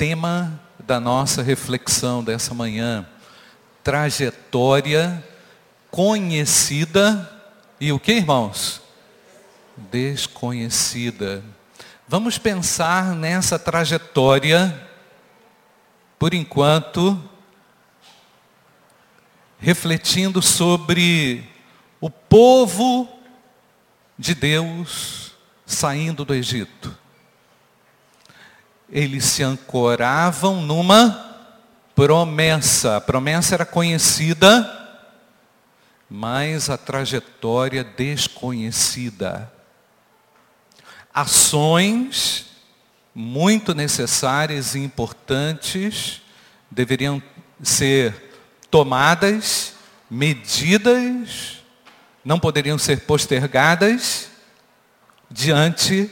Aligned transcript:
tema 0.00 0.58
da 0.78 0.98
nossa 0.98 1.42
reflexão 1.42 2.24
dessa 2.24 2.54
manhã. 2.54 3.06
Trajetória 3.84 5.22
conhecida 5.90 7.30
e 7.78 7.92
o 7.92 8.00
que, 8.00 8.12
irmãos? 8.12 8.80
Desconhecida. 9.76 11.44
Vamos 12.08 12.38
pensar 12.38 13.14
nessa 13.14 13.58
trajetória, 13.58 14.88
por 16.18 16.32
enquanto, 16.32 17.22
refletindo 19.58 20.40
sobre 20.40 21.46
o 22.00 22.08
povo 22.08 23.06
de 24.18 24.34
Deus 24.34 25.32
saindo 25.66 26.24
do 26.24 26.34
Egito. 26.34 26.99
Eles 28.90 29.24
se 29.24 29.42
ancoravam 29.42 30.60
numa 30.62 31.30
promessa. 31.94 32.96
A 32.96 33.00
promessa 33.00 33.54
era 33.54 33.66
conhecida, 33.66 34.68
mas 36.08 36.68
a 36.68 36.76
trajetória 36.76 37.84
desconhecida. 37.84 39.52
Ações 41.12 42.46
muito 43.14 43.74
necessárias 43.74 44.74
e 44.74 44.78
importantes 44.78 46.22
deveriam 46.70 47.22
ser 47.62 48.32
tomadas, 48.70 49.74
medidas, 50.10 51.58
não 52.24 52.38
poderiam 52.38 52.78
ser 52.78 53.00
postergadas 53.00 54.30
diante 55.30 56.10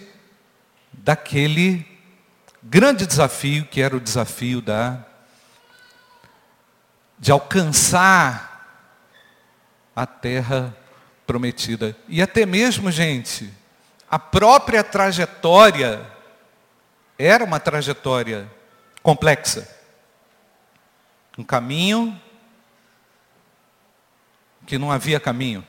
daquele 0.92 1.97
grande 2.62 3.06
desafio 3.06 3.64
que 3.66 3.80
era 3.80 3.96
o 3.96 4.00
desafio 4.00 4.60
da 4.60 5.04
de 7.18 7.32
alcançar 7.32 8.48
a 9.94 10.06
terra 10.06 10.76
prometida. 11.26 11.96
E 12.06 12.22
até 12.22 12.46
mesmo, 12.46 12.90
gente, 12.90 13.52
a 14.08 14.18
própria 14.18 14.84
trajetória 14.84 16.00
era 17.18 17.44
uma 17.44 17.58
trajetória 17.58 18.48
complexa. 19.02 19.68
Um 21.36 21.42
caminho 21.42 22.20
que 24.64 24.78
não 24.78 24.92
havia 24.92 25.18
caminho. 25.18 25.66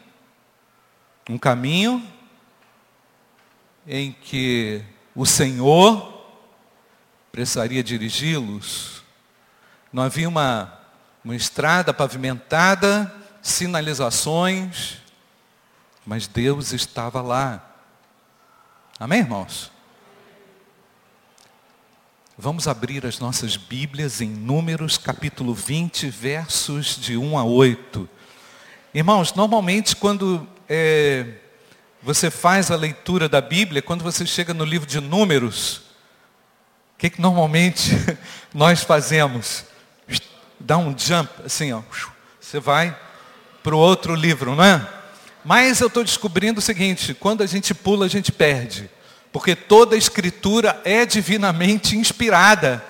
Um 1.27 1.37
caminho 1.37 2.05
em 3.87 4.11
que 4.11 4.83
o 5.15 5.25
Senhor 5.25 6.18
precisaria 7.31 7.83
dirigi-los. 7.83 9.03
Não 9.91 10.03
havia 10.03 10.27
uma, 10.27 10.73
uma 11.23 11.35
estrada 11.35 11.93
pavimentada, 11.93 13.13
sinalizações, 13.41 14.97
mas 16.05 16.27
Deus 16.27 16.73
estava 16.73 17.21
lá. 17.21 17.65
Amém, 18.99 19.19
irmãos? 19.19 19.71
Vamos 22.37 22.67
abrir 22.67 23.05
as 23.05 23.19
nossas 23.19 23.57
Bíblias 23.57 24.21
em 24.21 24.29
Números 24.29 24.97
capítulo 24.97 25.53
20, 25.53 26.09
versos 26.09 26.95
de 26.95 27.17
1 27.17 27.37
a 27.37 27.43
8. 27.43 28.09
Irmãos, 28.93 29.33
normalmente 29.33 29.95
quando 29.95 30.47
é, 30.67 31.33
você 32.01 32.31
faz 32.31 32.71
a 32.71 32.75
leitura 32.75 33.27
da 33.27 33.41
Bíblia, 33.41 33.81
quando 33.81 34.03
você 34.03 34.25
chega 34.25 34.53
no 34.53 34.63
livro 34.63 34.87
de 34.87 35.01
Números, 35.01 35.88
que, 36.99 37.09
que 37.09 37.21
normalmente 37.21 37.91
nós 38.53 38.83
fazemos? 38.83 39.63
Dá 40.59 40.77
um 40.77 40.93
jump, 40.97 41.31
assim, 41.45 41.71
ó. 41.71 41.81
Você 42.39 42.59
vai 42.59 42.95
para 43.63 43.73
o 43.73 43.79
outro 43.79 44.13
livro, 44.13 44.53
não 44.53 44.63
é? 44.63 44.85
Mas 45.45 45.79
eu 45.79 45.87
estou 45.87 46.03
descobrindo 46.03 46.59
o 46.59 46.61
seguinte, 46.61 47.13
quando 47.13 47.41
a 47.41 47.45
gente 47.45 47.73
pula, 47.73 48.05
a 48.05 48.09
gente 48.09 48.33
perde. 48.33 48.89
Porque 49.31 49.55
toda 49.55 49.95
a 49.95 49.97
escritura 49.97 50.81
é 50.83 51.05
divinamente 51.05 51.95
inspirada. 51.95 52.83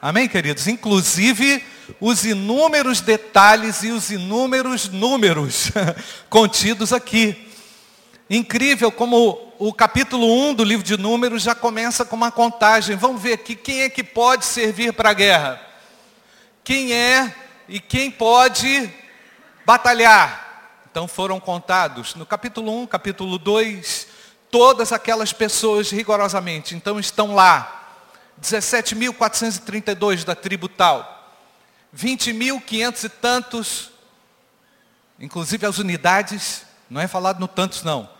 Amém, 0.00 0.26
queridos? 0.26 0.66
Inclusive 0.66 1.62
os 2.00 2.24
inúmeros 2.24 3.02
detalhes 3.02 3.82
e 3.82 3.90
os 3.90 4.10
inúmeros 4.10 4.88
números 4.88 5.70
contidos 6.30 6.92
aqui. 6.92 7.45
Incrível 8.28 8.90
como 8.90 9.52
o 9.56 9.72
capítulo 9.72 10.26
1 10.48 10.54
do 10.54 10.64
livro 10.64 10.84
de 10.84 10.96
Números 10.96 11.42
já 11.42 11.54
começa 11.54 12.04
com 12.04 12.16
uma 12.16 12.32
contagem. 12.32 12.96
Vamos 12.96 13.22
ver 13.22 13.34
aqui 13.34 13.54
quem 13.54 13.82
é 13.82 13.88
que 13.88 14.02
pode 14.02 14.44
servir 14.44 14.92
para 14.92 15.10
a 15.10 15.14
guerra. 15.14 15.60
Quem 16.64 16.92
é 16.92 17.32
e 17.68 17.78
quem 17.78 18.10
pode 18.10 18.92
batalhar. 19.64 20.82
Então 20.90 21.06
foram 21.06 21.38
contados 21.38 22.16
no 22.16 22.26
capítulo 22.26 22.82
1, 22.82 22.86
capítulo 22.88 23.38
2, 23.38 24.08
todas 24.50 24.90
aquelas 24.90 25.32
pessoas 25.32 25.90
rigorosamente. 25.90 26.74
Então 26.74 26.98
estão 26.98 27.32
lá. 27.32 27.72
17.432 28.42 30.24
da 30.24 30.34
tribo 30.34 30.68
tal. 30.68 31.32
20.500 31.96 33.04
e 33.04 33.08
tantos, 33.08 33.90
inclusive 35.20 35.64
as 35.64 35.78
unidades, 35.78 36.66
não 36.90 37.00
é 37.00 37.06
falado 37.06 37.38
no 37.38 37.46
tantos 37.46 37.84
não. 37.84 38.15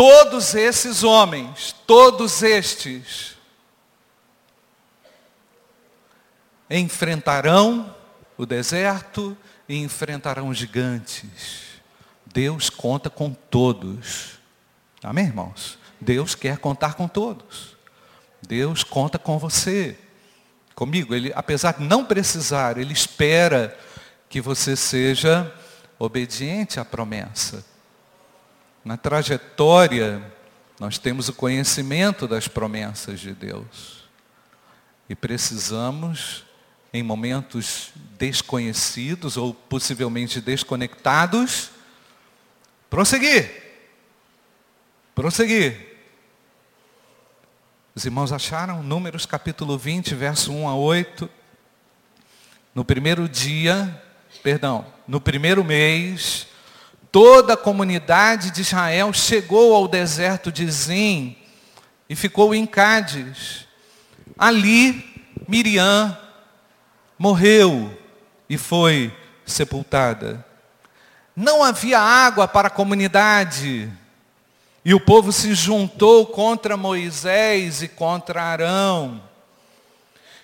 Todos 0.00 0.54
esses 0.54 1.04
homens, 1.04 1.76
todos 1.86 2.42
estes, 2.42 3.36
enfrentarão 6.70 7.94
o 8.38 8.46
deserto 8.46 9.36
e 9.68 9.76
enfrentarão 9.76 10.54
gigantes. 10.54 11.82
Deus 12.24 12.70
conta 12.70 13.10
com 13.10 13.34
todos. 13.34 14.38
Amém, 15.02 15.26
irmãos? 15.26 15.78
Deus 16.00 16.34
quer 16.34 16.56
contar 16.56 16.94
com 16.94 17.06
todos. 17.06 17.76
Deus 18.40 18.82
conta 18.82 19.18
com 19.18 19.38
você 19.38 19.98
comigo, 20.74 21.14
ele, 21.14 21.30
apesar 21.34 21.74
de 21.74 21.84
não 21.84 22.06
precisar, 22.06 22.78
ele 22.78 22.94
espera 22.94 23.78
que 24.30 24.40
você 24.40 24.74
seja 24.74 25.54
obediente 25.98 26.80
à 26.80 26.86
promessa. 26.86 27.68
Na 28.84 28.96
trajetória, 28.96 30.22
nós 30.78 30.96
temos 30.96 31.28
o 31.28 31.34
conhecimento 31.34 32.26
das 32.26 32.48
promessas 32.48 33.20
de 33.20 33.34
Deus. 33.34 34.08
E 35.08 35.14
precisamos, 35.14 36.44
em 36.92 37.02
momentos 37.02 37.90
desconhecidos 38.18 39.36
ou 39.36 39.52
possivelmente 39.52 40.40
desconectados, 40.40 41.70
prosseguir. 42.88 43.50
Prosseguir. 45.14 45.90
Os 47.94 48.06
irmãos 48.06 48.32
acharam? 48.32 48.82
Números 48.82 49.26
capítulo 49.26 49.76
20, 49.76 50.14
verso 50.14 50.52
1 50.52 50.68
a 50.68 50.74
8. 50.74 51.28
No 52.74 52.84
primeiro 52.84 53.28
dia, 53.28 54.02
perdão, 54.42 54.86
no 55.06 55.20
primeiro 55.20 55.62
mês, 55.62 56.46
toda 57.12 57.54
a 57.54 57.56
comunidade 57.56 58.50
de 58.50 58.60
Israel 58.60 59.12
chegou 59.12 59.74
ao 59.74 59.88
deserto 59.88 60.50
de 60.52 60.70
Zim 60.70 61.36
e 62.08 62.14
ficou 62.14 62.54
em 62.54 62.66
Cádiz. 62.66 63.66
Ali, 64.38 65.04
Miriam 65.46 66.16
morreu 67.18 67.96
e 68.48 68.56
foi 68.56 69.14
sepultada. 69.44 70.44
Não 71.34 71.62
havia 71.62 71.98
água 71.98 72.48
para 72.48 72.68
a 72.68 72.70
comunidade. 72.70 73.90
E 74.84 74.94
o 74.94 75.00
povo 75.00 75.30
se 75.32 75.54
juntou 75.54 76.26
contra 76.26 76.76
Moisés 76.76 77.82
e 77.82 77.88
contra 77.88 78.42
Arão. 78.42 79.22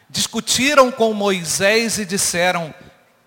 Discutiram 0.09 0.93
com 0.93 1.12
Moisés 1.12 1.99
e 1.99 2.05
disseram: 2.05 2.75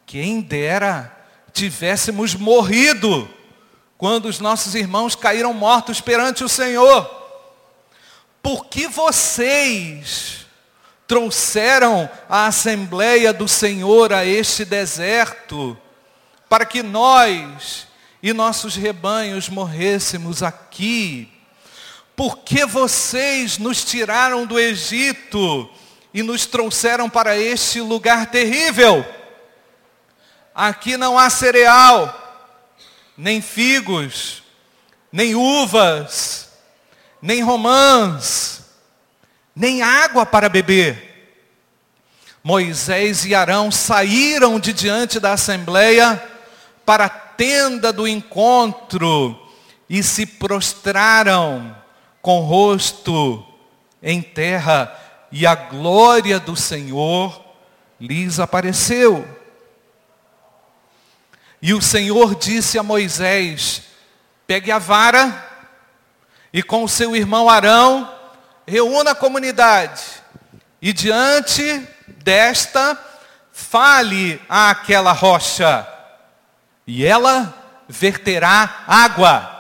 quem 0.06 0.42
dera 0.42 1.19
tivéssemos 1.60 2.34
morrido 2.34 3.30
quando 3.98 4.26
os 4.26 4.40
nossos 4.40 4.76
irmãos 4.76 5.14
caíram 5.14 5.54
mortos 5.54 6.00
perante 6.00 6.44
o 6.44 6.50
Senhor. 6.50 7.08
Por 8.42 8.66
que 8.68 8.88
vocês 8.88 10.46
trouxeram 11.06 12.10
a 12.30 12.46
Assembleia 12.46 13.34
do 13.34 13.48
Senhor 13.48 14.14
a 14.14 14.24
este 14.24 14.64
deserto, 14.64 15.76
para 16.48 16.66
que 16.66 16.84
nós 16.84 17.88
e 18.22 18.32
nossos 18.32 18.76
rebanhos 18.76 19.50
morrêssemos 19.50 20.44
aqui. 20.44 21.28
Porque 22.16 22.64
vocês 22.64 23.58
nos 23.58 23.84
tiraram 23.84 24.46
do 24.46 24.60
Egito 24.60 25.70
e 26.14 26.22
nos 26.22 26.46
trouxeram 26.46 27.10
para 27.10 27.36
este 27.36 27.82
lugar 27.82 28.28
terrível? 28.28 29.04
Aqui 30.62 30.98
não 30.98 31.18
há 31.18 31.30
cereal, 31.30 32.14
nem 33.18 33.40
figos, 33.40 34.44
nem 35.10 35.34
uvas, 35.34 36.50
nem 37.22 37.42
romãs, 37.42 38.66
nem 39.56 39.82
água 39.82 40.26
para 40.26 40.50
beber. 40.50 41.32
Moisés 42.44 43.24
e 43.24 43.34
Arão 43.34 43.72
saíram 43.72 44.60
de 44.60 44.74
diante 44.74 45.18
da 45.18 45.32
assembleia 45.32 46.22
para 46.86 47.06
a 47.06 47.10
tenda 47.10 47.94
do 47.94 48.06
encontro 48.06 49.40
e 49.90 50.04
se 50.04 50.26
prostraram 50.26 51.74
com 52.22 52.42
o 52.42 52.46
rosto 52.46 53.48
em 54.04 54.22
terra, 54.22 54.94
e 55.32 55.48
a 55.48 55.56
glória 55.56 56.38
do 56.38 56.58
Senhor 56.58 57.42
lhes 57.98 58.42
apareceu. 58.42 59.39
E 61.62 61.74
o 61.74 61.82
Senhor 61.82 62.36
disse 62.36 62.78
a 62.78 62.84
Moisés: 62.84 63.84
pegue 64.48 64.72
a 64.72 64.80
vara 64.80 65.48
e 66.52 66.64
com 66.64 66.84
o 66.84 66.90
seu 66.90 67.16
irmão 67.16 67.50
Arão, 67.50 68.12
reúna 68.68 69.12
a 69.12 69.16
comunidade, 69.16 70.02
e 70.82 70.92
diante 70.92 71.88
desta, 72.24 72.98
fale 73.52 74.42
àquela 74.50 75.12
rocha, 75.12 75.88
e 76.88 77.06
ela 77.06 77.54
verterá 77.88 78.84
água. 78.88 79.58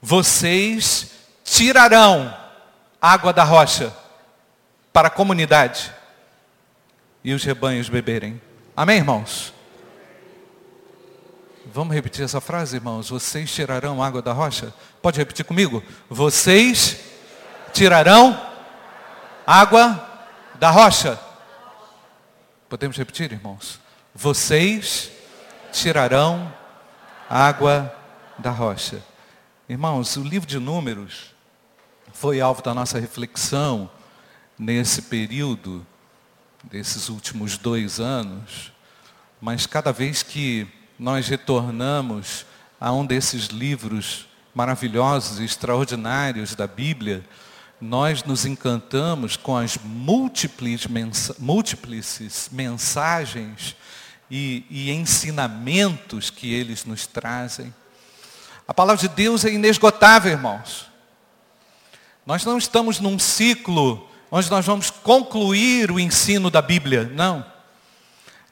Vocês 0.00 1.10
tirarão 1.44 2.34
água 3.00 3.32
da 3.32 3.44
rocha 3.44 3.92
para 4.92 5.08
a 5.08 5.10
comunidade 5.10 5.92
e 7.22 7.34
os 7.34 7.44
rebanhos 7.44 7.88
beberem. 7.88 8.40
Amém, 8.76 8.98
irmãos? 8.98 9.52
Vamos 11.72 11.94
repetir 11.94 12.24
essa 12.24 12.40
frase, 12.40 12.76
irmãos? 12.76 13.10
Vocês 13.10 13.48
tirarão 13.48 14.02
água 14.02 14.20
da 14.20 14.32
rocha? 14.32 14.74
Pode 15.00 15.18
repetir 15.18 15.44
comigo? 15.44 15.80
Vocês 16.08 16.98
tirarão 17.72 18.36
água 19.46 20.04
da 20.58 20.68
rocha. 20.68 21.16
Podemos 22.68 22.96
repetir, 22.96 23.30
irmãos? 23.30 23.78
Vocês 24.12 25.12
tirarão 25.70 26.52
água 27.28 27.94
da 28.36 28.50
rocha. 28.50 29.00
Irmãos, 29.68 30.16
o 30.16 30.24
livro 30.24 30.48
de 30.48 30.58
Números 30.58 31.32
foi 32.12 32.40
alvo 32.40 32.62
da 32.62 32.74
nossa 32.74 32.98
reflexão 32.98 33.88
nesse 34.58 35.02
período, 35.02 35.86
desses 36.64 37.08
últimos 37.08 37.56
dois 37.56 38.00
anos, 38.00 38.72
mas 39.40 39.66
cada 39.66 39.92
vez 39.92 40.24
que 40.24 40.66
nós 41.00 41.28
retornamos 41.28 42.44
a 42.78 42.92
um 42.92 43.06
desses 43.06 43.46
livros 43.46 44.26
maravilhosos 44.54 45.40
e 45.40 45.44
extraordinários 45.44 46.54
da 46.54 46.66
Bíblia, 46.66 47.24
nós 47.80 48.22
nos 48.22 48.44
encantamos 48.44 49.34
com 49.34 49.56
as 49.56 49.78
múltiples 49.78 50.86
mensagens 52.52 53.74
e, 54.30 54.66
e 54.68 54.90
ensinamentos 54.90 56.28
que 56.28 56.52
eles 56.52 56.84
nos 56.84 57.06
trazem. 57.06 57.74
A 58.68 58.74
palavra 58.74 59.00
de 59.00 59.08
Deus 59.08 59.46
é 59.46 59.50
inesgotável, 59.50 60.30
irmãos. 60.30 60.86
Nós 62.26 62.44
não 62.44 62.58
estamos 62.58 63.00
num 63.00 63.18
ciclo 63.18 64.06
onde 64.30 64.50
nós 64.50 64.66
vamos 64.66 64.90
concluir 64.90 65.90
o 65.90 65.98
ensino 65.98 66.50
da 66.50 66.60
Bíblia, 66.60 67.10
não. 67.14 67.42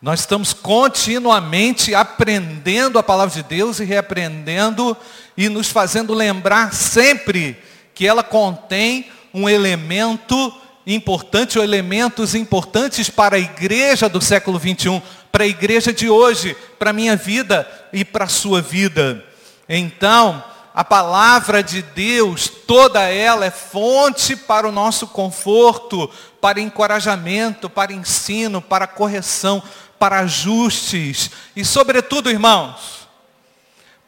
Nós 0.01 0.21
estamos 0.21 0.53
continuamente 0.53 1.93
aprendendo 1.93 3.01
a 3.01 3.03
palavra 3.03 3.35
de 3.35 3.43
Deus 3.43 3.81
e 3.81 3.85
reaprendendo 3.85 4.97
e 5.37 5.49
nos 5.49 5.69
fazendo 5.71 6.15
lembrar 6.15 6.73
sempre 6.73 7.59
que 7.95 8.07
ela 8.07 8.23
contém 8.23 9.11
um 9.35 9.49
elemento 9.49 10.55
importante 10.87 11.59
ou 11.59 11.65
elementos 11.65 12.37
importantes 12.37 13.11
para 13.11 13.37
a 13.37 13.41
igreja 13.41 14.09
do 14.09 14.21
século 14.21 14.57
21, 14.57 15.03
para 15.33 15.43
a 15.43 15.49
igreja 15.49 15.93
de 15.93 16.09
hoje, 16.09 16.57
para 16.79 16.91
a 16.91 16.95
minha 16.95 17.17
vida 17.17 17.69
e 17.93 18.05
para 18.05 18.27
a 18.27 18.29
sua 18.29 18.63
vida. 18.63 19.25
Então, 19.69 20.43
a 20.73 20.85
palavra 20.85 21.61
de 21.61 21.83
Deus, 21.83 22.49
toda 22.49 23.03
ela 23.03 23.45
é 23.45 23.51
fonte 23.51 24.37
para 24.37 24.69
o 24.69 24.71
nosso 24.71 25.09
conforto, 25.09 26.09
para 26.41 26.61
encorajamento, 26.61 27.69
para 27.69 27.93
ensino, 27.93 28.63
para 28.63 28.87
correção, 28.87 29.61
para 29.99 30.21
ajustes 30.21 31.31
e, 31.55 31.65
sobretudo, 31.65 32.31
irmãos, 32.31 33.09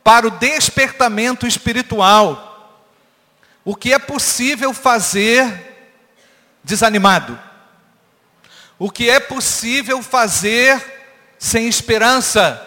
para 0.03 0.27
o 0.27 0.31
despertamento 0.31 1.47
espiritual. 1.47 2.47
O 3.65 3.77
que 3.77 3.93
é 3.93 3.99
possível 3.99 4.73
fazer 4.73 5.89
desanimado? 6.65 7.39
O 8.79 8.91
que 8.91 9.11
é 9.11 9.21
possível 9.21 10.03
fazer 10.03 10.83
sem 11.39 11.69
esperança? 11.69 12.67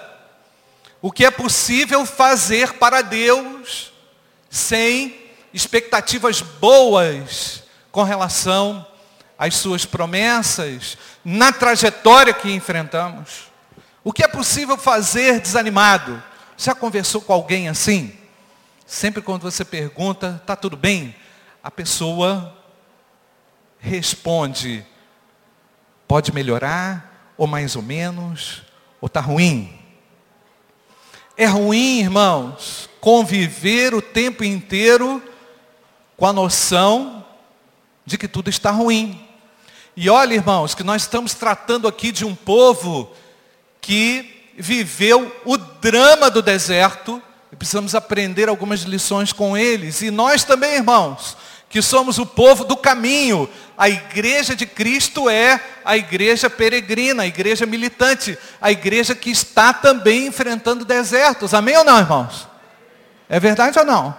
O 1.01 1.11
que 1.11 1.25
é 1.25 1.31
possível 1.31 2.05
fazer 2.05 2.73
para 2.73 3.01
Deus 3.01 3.91
sem 4.49 5.19
expectativas 5.53 6.41
boas 6.41 7.63
com 7.91 8.03
relação 8.03 8.85
às 9.37 9.55
suas 9.55 9.85
promessas, 9.85 10.97
na 11.23 11.51
trajetória 11.51 12.33
que 12.33 12.51
enfrentamos? 12.51 13.51
O 14.03 14.11
que 14.11 14.23
é 14.23 14.27
possível 14.27 14.77
fazer 14.77 15.39
desanimado? 15.39 16.21
Já 16.57 16.75
conversou 16.75 17.21
com 17.21 17.33
alguém 17.33 17.69
assim? 17.69 18.13
Sempre 18.85 19.21
quando 19.21 19.43
você 19.43 19.63
pergunta, 19.63 20.39
está 20.41 20.55
tudo 20.55 20.75
bem? 20.75 21.15
A 21.63 21.71
pessoa 21.71 22.57
responde, 23.79 24.85
pode 26.07 26.33
melhorar, 26.33 27.33
ou 27.37 27.47
mais 27.47 27.75
ou 27.75 27.81
menos, 27.81 28.63
ou 29.01 29.07
está 29.07 29.19
ruim. 29.19 29.79
É 31.35 31.45
ruim, 31.45 31.99
irmãos, 31.99 32.89
conviver 33.01 33.93
o 33.93 34.01
tempo 34.01 34.43
inteiro 34.43 35.21
com 36.15 36.25
a 36.25 36.33
noção 36.33 37.25
de 38.05 38.17
que 38.17 38.27
tudo 38.27 38.49
está 38.49 38.69
ruim. 38.71 39.27
E 39.95 40.09
olha, 40.09 40.33
irmãos, 40.33 40.73
que 40.73 40.83
nós 40.83 41.03
estamos 41.03 41.33
tratando 41.33 41.87
aqui 41.87 42.11
de 42.11 42.25
um 42.25 42.33
povo 42.33 43.11
que 43.79 44.51
viveu 44.57 45.31
o 45.45 45.57
drama 45.57 46.31
do 46.31 46.41
deserto, 46.41 47.21
e 47.51 47.55
precisamos 47.55 47.93
aprender 47.93 48.49
algumas 48.49 48.81
lições 48.81 49.31
com 49.31 49.55
eles. 49.55 50.01
E 50.01 50.09
nós 50.09 50.43
também, 50.43 50.75
irmãos, 50.75 51.37
que 51.69 51.81
somos 51.81 52.17
o 52.17 52.25
povo 52.25 52.63
do 52.63 52.75
caminho. 52.75 53.47
A 53.77 53.89
igreja 53.89 54.55
de 54.55 54.65
Cristo 54.65 55.29
é 55.29 55.59
a 55.85 55.95
igreja 55.97 56.49
peregrina, 56.49 57.23
a 57.23 57.27
igreja 57.27 57.65
militante, 57.65 58.37
a 58.59 58.71
igreja 58.71 59.13
que 59.13 59.29
está 59.29 59.73
também 59.73 60.27
enfrentando 60.27 60.85
desertos. 60.85 61.53
Amém 61.53 61.77
ou 61.77 61.83
não, 61.83 61.99
irmãos? 61.99 62.47
É 63.29 63.39
verdade 63.39 63.77
ou 63.77 63.85
não? 63.85 64.15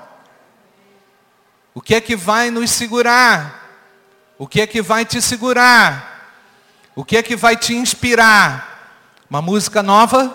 O 1.72 1.80
que 1.80 1.94
é 1.94 2.00
que 2.00 2.14
vai 2.14 2.50
nos 2.50 2.70
segurar? 2.70 3.63
O 4.38 4.46
que 4.46 4.60
é 4.60 4.66
que 4.66 4.82
vai 4.82 5.04
te 5.04 5.20
segurar? 5.22 6.14
O 6.94 7.04
que 7.04 7.16
é 7.16 7.22
que 7.22 7.36
vai 7.36 7.56
te 7.56 7.74
inspirar? 7.74 9.18
Uma 9.28 9.40
música 9.40 9.82
nova? 9.82 10.26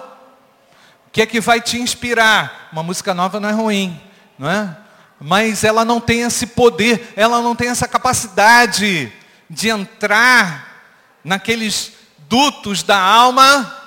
O 1.08 1.12
que 1.12 1.22
é 1.22 1.26
que 1.26 1.40
vai 1.40 1.60
te 1.60 1.78
inspirar? 1.78 2.70
Uma 2.72 2.84
música 2.84 3.14
nova 3.14 3.40
não 3.40 3.50
é 3.50 3.52
ruim, 3.52 4.00
não 4.38 4.50
é? 4.50 4.78
Mas 5.20 5.64
ela 5.64 5.84
não 5.84 6.00
tem 6.00 6.22
esse 6.22 6.48
poder, 6.48 7.14
ela 7.16 7.42
não 7.42 7.56
tem 7.56 7.70
essa 7.70 7.88
capacidade 7.88 9.12
de 9.50 9.70
entrar 9.70 10.84
naqueles 11.24 11.94
dutos 12.30 12.84
da 12.84 12.98
alma 12.98 13.79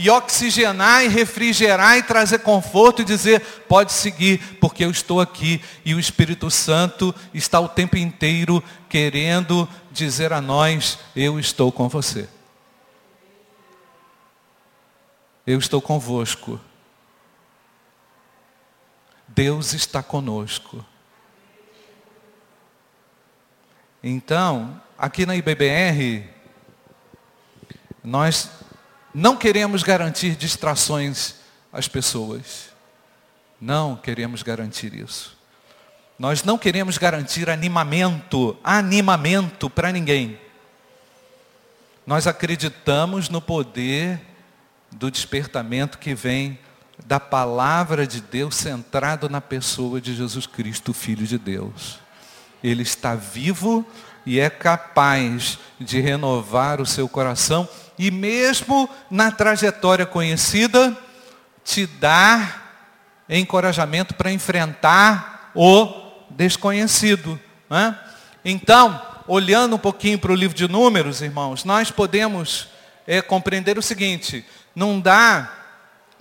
e 0.00 0.08
oxigenar 0.08 1.04
e 1.04 1.08
refrigerar 1.08 1.98
e 1.98 2.02
trazer 2.02 2.38
conforto 2.38 3.02
e 3.02 3.04
dizer, 3.04 3.42
pode 3.68 3.92
seguir, 3.92 4.56
porque 4.58 4.82
eu 4.82 4.90
estou 4.90 5.20
aqui 5.20 5.62
e 5.84 5.94
o 5.94 6.00
Espírito 6.00 6.50
Santo 6.50 7.14
está 7.34 7.60
o 7.60 7.68
tempo 7.68 7.98
inteiro 7.98 8.64
querendo 8.88 9.68
dizer 9.92 10.32
a 10.32 10.40
nós, 10.40 10.98
eu 11.14 11.38
estou 11.38 11.70
com 11.70 11.86
você. 11.86 12.26
Eu 15.46 15.58
estou 15.58 15.82
convosco. 15.82 16.58
Deus 19.28 19.74
está 19.74 20.02
conosco. 20.02 20.82
Então, 24.02 24.80
aqui 24.96 25.26
na 25.26 25.36
IBBR, 25.36 26.26
nós 28.02 28.59
não 29.14 29.36
queremos 29.36 29.82
garantir 29.82 30.36
distrações 30.36 31.34
às 31.72 31.88
pessoas. 31.88 32.70
Não 33.60 33.96
queremos 33.96 34.42
garantir 34.42 34.94
isso. 34.94 35.36
Nós 36.18 36.44
não 36.44 36.58
queremos 36.58 36.98
garantir 36.98 37.48
animamento, 37.48 38.56
animamento 38.62 39.68
para 39.68 39.90
ninguém. 39.90 40.38
Nós 42.06 42.26
acreditamos 42.26 43.28
no 43.28 43.40
poder 43.40 44.20
do 44.92 45.10
despertamento 45.10 45.98
que 45.98 46.14
vem 46.14 46.58
da 47.06 47.18
palavra 47.18 48.06
de 48.06 48.20
Deus 48.20 48.56
centrado 48.56 49.28
na 49.28 49.40
pessoa 49.40 50.00
de 50.00 50.14
Jesus 50.14 50.46
Cristo, 50.46 50.92
Filho 50.92 51.26
de 51.26 51.38
Deus. 51.38 51.98
Ele 52.62 52.82
está 52.82 53.14
vivo 53.14 53.86
e 54.26 54.38
é 54.38 54.50
capaz 54.50 55.58
de 55.78 56.00
renovar 56.00 56.80
o 56.80 56.86
seu 56.86 57.08
coração 57.08 57.68
e 58.00 58.10
mesmo 58.10 58.88
na 59.10 59.30
trajetória 59.30 60.06
conhecida, 60.06 60.96
te 61.62 61.86
dar 61.86 63.26
encorajamento 63.28 64.14
para 64.14 64.32
enfrentar 64.32 65.52
o 65.54 65.86
desconhecido. 66.30 67.38
Né? 67.68 67.94
Então, 68.42 68.98
olhando 69.28 69.76
um 69.76 69.78
pouquinho 69.78 70.18
para 70.18 70.32
o 70.32 70.34
livro 70.34 70.56
de 70.56 70.66
números, 70.66 71.20
irmãos, 71.20 71.62
nós 71.62 71.90
podemos 71.90 72.68
é, 73.06 73.20
compreender 73.20 73.76
o 73.76 73.82
seguinte, 73.82 74.46
não 74.74 74.98
dá 74.98 75.52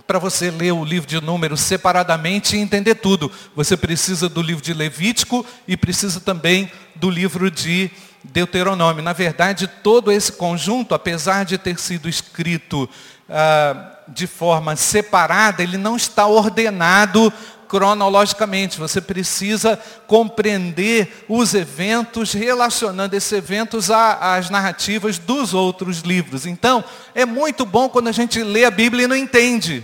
para 0.06 0.20
você 0.20 0.52
ler 0.52 0.74
o 0.74 0.84
livro 0.84 1.08
de 1.08 1.22
números 1.22 1.62
separadamente 1.62 2.58
e 2.58 2.60
entender 2.60 2.96
tudo. 2.96 3.32
Você 3.56 3.78
precisa 3.78 4.28
do 4.28 4.42
livro 4.42 4.62
de 4.62 4.74
Levítico 4.74 5.46
e 5.66 5.78
precisa 5.78 6.20
também 6.20 6.70
do 6.94 7.10
livro 7.10 7.50
de 7.50 7.90
Deuteronômio. 8.24 9.04
Na 9.04 9.14
verdade, 9.14 9.68
todo 9.68 10.12
esse 10.12 10.32
conjunto, 10.32 10.94
apesar 10.94 11.46
de 11.46 11.58
ter 11.58 11.80
sido 11.80 12.10
escrito 12.10 12.90
ah, 13.30 13.92
de 14.08 14.28
forma 14.28 14.76
separada, 14.76 15.62
ele 15.62 15.78
não 15.78 15.96
está 15.96 16.26
ordenado 16.26 17.32
cronologicamente. 17.68 18.80
Você 18.80 19.00
precisa 19.00 19.80
compreender 20.08 21.26
os 21.30 21.54
eventos, 21.54 22.34
relacionando 22.34 23.16
esses 23.16 23.32
eventos 23.32 23.92
às 23.92 24.50
narrativas 24.50 25.20
dos 25.20 25.54
outros 25.54 26.00
livros. 26.00 26.46
Então, 26.46 26.84
é 27.14 27.26
muito 27.26 27.66
bom 27.66 27.88
quando 27.88 28.08
a 28.08 28.12
gente 28.12 28.42
lê 28.42 28.66
a 28.66 28.72
Bíblia 28.72 29.06
e 29.06 29.08
não 29.08 29.16
entende. 29.16 29.84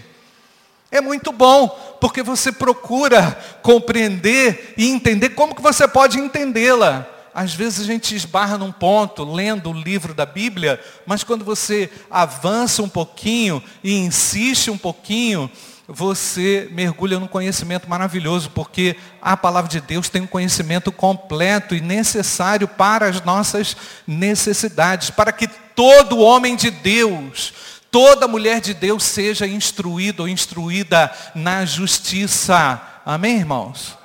É 0.92 1.00
muito 1.00 1.32
bom, 1.32 1.68
porque 2.01 2.24
você 2.24 2.51
procura 2.51 3.38
compreender 3.62 4.74
e 4.77 4.89
entender 4.89 5.30
como 5.30 5.56
que 5.56 5.62
você 5.62 5.88
pode 5.88 6.20
entendê-la. 6.20 7.14
Às 7.36 7.54
vezes 7.54 7.82
a 7.82 7.84
gente 7.84 8.15
esbarra 8.15 8.58
num 8.58 8.72
ponto, 8.72 9.25
lendo 9.25 9.70
o 9.70 9.74
livro 9.74 10.13
da 10.13 10.25
Bíblia, 10.25 10.80
mas 11.06 11.22
quando 11.22 11.44
você 11.44 11.92
avança 12.10 12.82
um 12.82 12.88
pouquinho 12.88 13.62
e 13.84 13.94
insiste 13.94 14.72
um 14.72 14.77
pouquinho, 14.77 15.51
você 15.86 16.70
mergulha 16.72 17.20
num 17.20 17.27
conhecimento 17.27 17.89
maravilhoso, 17.89 18.50
porque 18.51 18.96
a 19.22 19.36
palavra 19.36 19.70
de 19.70 19.82
Deus 19.82 20.08
tem 20.08 20.22
um 20.22 20.27
conhecimento 20.27 20.94
completo 20.94 21.75
e 21.75 21.82
necessário 21.82 22.70
para 22.70 23.10
as 23.10 23.22
nossas 23.22 23.75
necessidades, 24.08 25.10
para 25.10 25.34
que 25.34 25.50
todo 25.75 26.20
homem 26.20 26.56
de 26.56 26.72
Deus 26.72 27.54
toda 27.92 28.27
mulher 28.27 28.62
de 28.62 28.74
Deus 28.74 29.04
seja 29.04 29.46
instruída 29.46 30.22
ou 30.22 30.27
instruída 30.27 31.10
na 31.34 31.65
justiça. 31.65 32.82
Amém, 33.06 33.38
irmãos? 33.38 33.98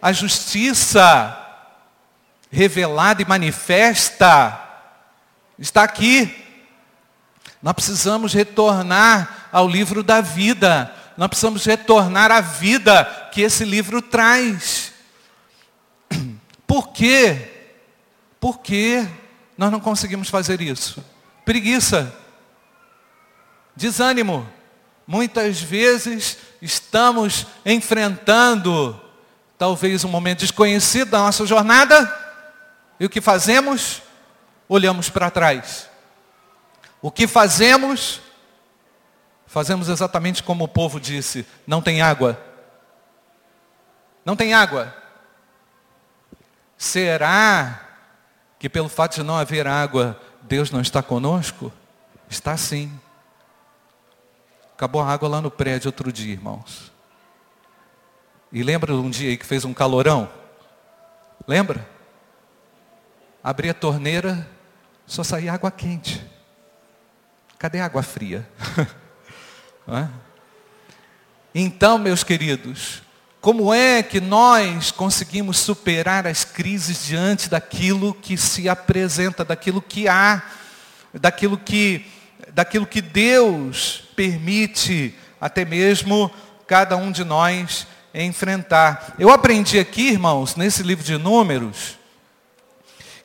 A 0.00 0.12
justiça 0.12 1.47
revelada 2.50 3.22
e 3.22 3.28
manifesta 3.28 4.68
está 5.58 5.82
aqui. 5.82 6.44
Nós 7.62 7.74
precisamos 7.74 8.32
retornar 8.32 9.48
ao 9.52 9.68
livro 9.68 10.02
da 10.02 10.20
vida. 10.20 10.94
Nós 11.16 11.28
precisamos 11.28 11.64
retornar 11.64 12.30
à 12.30 12.40
vida 12.40 13.04
que 13.32 13.42
esse 13.42 13.64
livro 13.64 14.00
traz. 14.00 14.92
Por 16.66 16.88
quê? 16.88 17.50
Por 18.38 18.58
que 18.60 19.06
nós 19.56 19.72
não 19.72 19.80
conseguimos 19.80 20.28
fazer 20.28 20.60
isso? 20.60 21.04
Preguiça 21.44 22.14
desânimo. 23.74 24.48
Muitas 25.06 25.60
vezes 25.60 26.36
estamos 26.60 27.46
enfrentando 27.64 29.00
talvez 29.56 30.04
um 30.04 30.08
momento 30.08 30.40
desconhecido 30.40 31.10
da 31.10 31.18
nossa 31.18 31.46
jornada 31.46 32.27
e 32.98 33.06
o 33.06 33.10
que 33.10 33.20
fazemos? 33.20 34.02
Olhamos 34.68 35.08
para 35.08 35.30
trás. 35.30 35.88
O 37.00 37.10
que 37.10 37.26
fazemos? 37.26 38.20
Fazemos 39.46 39.88
exatamente 39.88 40.42
como 40.42 40.64
o 40.64 40.68
povo 40.68 41.00
disse: 41.00 41.46
não 41.66 41.80
tem 41.80 42.02
água. 42.02 42.38
Não 44.24 44.36
tem 44.36 44.52
água. 44.52 44.94
Será 46.76 47.88
que 48.58 48.68
pelo 48.68 48.88
fato 48.88 49.16
de 49.16 49.22
não 49.22 49.36
haver 49.36 49.66
água, 49.66 50.20
Deus 50.42 50.70
não 50.70 50.80
está 50.80 51.02
conosco? 51.02 51.72
Está 52.28 52.56
sim. 52.56 52.92
Acabou 54.74 55.00
a 55.00 55.10
água 55.10 55.28
lá 55.28 55.40
no 55.40 55.50
prédio 55.50 55.88
outro 55.88 56.12
dia, 56.12 56.32
irmãos. 56.32 56.92
E 58.52 58.62
lembra 58.62 58.92
de 58.92 58.98
um 58.98 59.10
dia 59.10 59.30
aí 59.30 59.36
que 59.36 59.46
fez 59.46 59.64
um 59.64 59.74
calorão? 59.74 60.30
Lembra? 61.46 61.97
Abri 63.48 63.70
a 63.70 63.72
torneira, 63.72 64.46
só 65.06 65.24
saía 65.24 65.54
água 65.54 65.70
quente. 65.70 66.22
Cadê 67.58 67.80
a 67.80 67.86
água 67.86 68.02
fria? 68.02 68.46
Então, 71.54 71.96
meus 71.96 72.22
queridos, 72.22 73.02
como 73.40 73.72
é 73.72 74.02
que 74.02 74.20
nós 74.20 74.90
conseguimos 74.90 75.56
superar 75.58 76.26
as 76.26 76.44
crises 76.44 77.06
diante 77.06 77.48
daquilo 77.48 78.12
que 78.12 78.36
se 78.36 78.68
apresenta, 78.68 79.46
daquilo 79.46 79.80
que 79.80 80.06
há, 80.06 80.42
daquilo 81.14 81.56
que 81.56 82.04
daquilo 82.52 82.86
que 82.86 83.00
Deus 83.00 84.04
permite 84.14 85.14
até 85.40 85.64
mesmo 85.64 86.30
cada 86.66 86.98
um 86.98 87.10
de 87.10 87.24
nós 87.24 87.86
enfrentar. 88.12 89.14
Eu 89.18 89.30
aprendi 89.30 89.78
aqui, 89.78 90.10
irmãos, 90.10 90.54
nesse 90.54 90.82
livro 90.82 91.02
de 91.02 91.16
Números, 91.16 91.97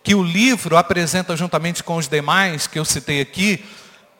que 0.03 0.13
o 0.13 0.21
livro 0.21 0.75
apresenta 0.75 1.35
juntamente 1.35 1.83
com 1.83 1.95
os 1.95 2.09
demais 2.09 2.67
que 2.67 2.77
eu 2.77 2.83
citei 2.83 3.21
aqui, 3.21 3.63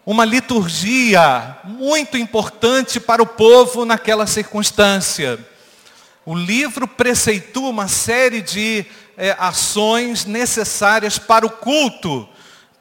uma 0.05 0.23
liturgia 0.23 1.57
muito 1.65 2.17
importante 2.17 2.99
para 2.99 3.21
o 3.21 3.27
povo 3.27 3.85
naquela 3.85 4.25
circunstância. 4.25 5.37
O 6.25 6.33
livro 6.33 6.87
preceitua 6.87 7.69
uma 7.69 7.89
série 7.89 8.41
de 8.41 8.85
é, 9.17 9.35
ações 9.37 10.25
necessárias 10.25 11.19
para 11.19 11.45
o 11.45 11.49
culto 11.49 12.27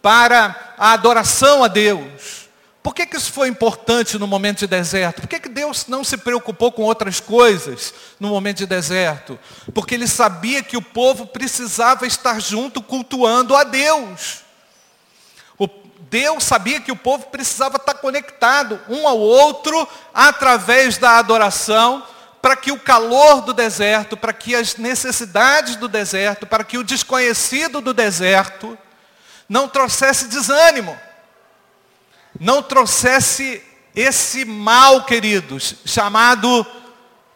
para 0.01 0.75
a 0.77 0.93
adoração 0.93 1.63
a 1.63 1.69
Deus. 1.69 2.42
Por 2.83 2.95
que, 2.95 3.07
que 3.07 3.17
isso 3.17 3.31
foi 3.31 3.47
importante 3.47 4.19
no 4.19 4.27
momento 4.27 4.59
de 4.61 4.67
deserto? 4.67 5.21
Por 5.21 5.29
que, 5.29 5.39
que 5.39 5.49
Deus 5.49 5.87
não 5.87 6.03
se 6.03 6.17
preocupou 6.17 6.73
com 6.73 6.83
outras 6.83 7.21
coisas 7.21 7.95
no 8.19 8.29
momento 8.29 8.59
de 8.59 8.67
deserto? 8.67 9.39
Porque 9.73 9.95
ele 9.95 10.09
sabia 10.09 10.65
que 10.65 10.77
o 10.77 10.83
povo 10.83 11.25
precisava 11.27 12.07
estar 12.07 12.41
junto 12.41 12.83
cultuando 12.83 13.55
a 13.55 13.63
Deus. 13.63 14.41
O 15.57 15.69
Deus 16.11 16.43
sabia 16.43 16.81
que 16.81 16.91
o 16.91 16.97
povo 16.97 17.27
precisava 17.27 17.77
estar 17.77 17.95
conectado 17.95 18.81
um 18.89 19.07
ao 19.07 19.19
outro 19.19 19.87
através 20.13 20.99
da 20.99 21.19
adoração, 21.19 22.05
para 22.41 22.57
que 22.57 22.73
o 22.73 22.81
calor 22.81 23.43
do 23.43 23.53
deserto, 23.53 24.17
para 24.17 24.33
que 24.33 24.57
as 24.57 24.77
necessidades 24.77 25.77
do 25.77 25.87
deserto, 25.87 26.49
para 26.49 26.65
que 26.65 26.77
o 26.77 26.83
desconhecido 26.83 27.81
do 27.81 27.95
deserto 27.95 28.77
não 29.49 29.69
trouxesse 29.69 30.27
desânimo, 30.27 30.99
não 32.39 32.63
trouxesse 32.63 33.63
esse 33.95 34.45
mal, 34.45 35.05
queridos, 35.05 35.77
chamado 35.85 36.67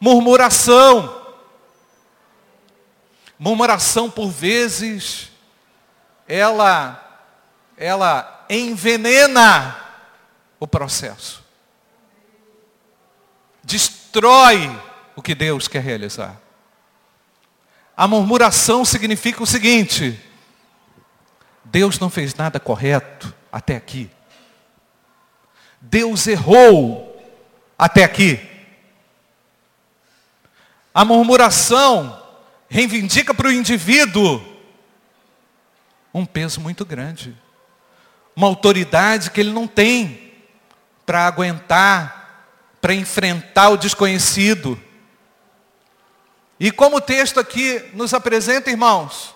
murmuração. 0.00 1.24
Murmuração, 3.38 4.10
por 4.10 4.30
vezes, 4.30 5.30
ela, 6.26 7.28
ela 7.76 8.46
envenena 8.48 9.76
o 10.58 10.66
processo. 10.66 11.44
Destrói 13.62 14.80
o 15.14 15.20
que 15.20 15.34
Deus 15.34 15.68
quer 15.68 15.82
realizar. 15.82 16.40
A 17.96 18.06
murmuração 18.06 18.84
significa 18.84 19.42
o 19.42 19.46
seguinte: 19.46 20.18
Deus 21.64 21.98
não 21.98 22.08
fez 22.08 22.34
nada 22.34 22.58
correto 22.60 23.34
até 23.50 23.76
aqui. 23.76 24.10
Deus 25.88 26.26
errou 26.26 27.16
até 27.78 28.05
aqui. 28.05 28.40
A 30.93 31.05
murmuração 31.05 32.23
reivindica 32.69 33.33
para 33.33 33.49
o 33.49 33.52
indivíduo 33.52 34.45
um 36.12 36.25
peso 36.25 36.61
muito 36.61 36.85
grande. 36.85 37.37
Uma 38.35 38.47
autoridade 38.47 39.31
que 39.31 39.40
ele 39.40 39.52
não 39.52 39.66
tem 39.66 40.33
para 41.05 41.26
aguentar, 41.26 42.47
para 42.81 42.95
enfrentar 42.95 43.69
o 43.69 43.76
desconhecido. 43.76 44.81
E 46.59 46.73
como 46.73 46.97
o 46.97 47.00
texto 47.00 47.38
aqui 47.38 47.90
nos 47.93 48.14
apresenta, 48.14 48.71
irmãos, 48.71 49.35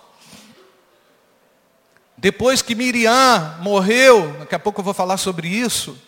depois 2.17 2.61
que 2.63 2.75
Miriam 2.75 3.59
morreu, 3.61 4.33
daqui 4.39 4.55
a 4.55 4.59
pouco 4.59 4.81
eu 4.81 4.85
vou 4.85 4.95
falar 4.95 5.17
sobre 5.17 5.49
isso, 5.49 5.99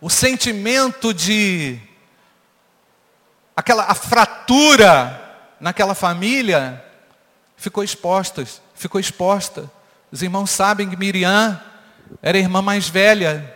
o 0.00 0.08
sentimento 0.08 1.12
de 1.12 1.78
aquela 3.56 3.84
a 3.84 3.94
fratura 3.94 5.20
naquela 5.60 5.94
família 5.94 6.84
ficou 7.56 7.82
exposta, 7.82 8.46
ficou 8.74 9.00
exposta. 9.00 9.68
Os 10.12 10.22
irmãos 10.22 10.50
sabem 10.50 10.88
que 10.88 10.96
Miriam 10.96 11.60
era 12.22 12.38
a 12.38 12.40
irmã 12.40 12.62
mais 12.62 12.88
velha. 12.88 13.54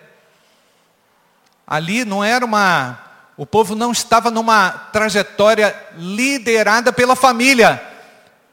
Ali 1.66 2.04
não 2.04 2.22
era 2.22 2.44
uma, 2.44 2.98
o 3.36 3.46
povo 3.46 3.74
não 3.76 3.92
estava 3.92 4.30
numa 4.30 4.70
trajetória 4.70 5.74
liderada 5.96 6.92
pela 6.92 7.14
família, 7.14 7.80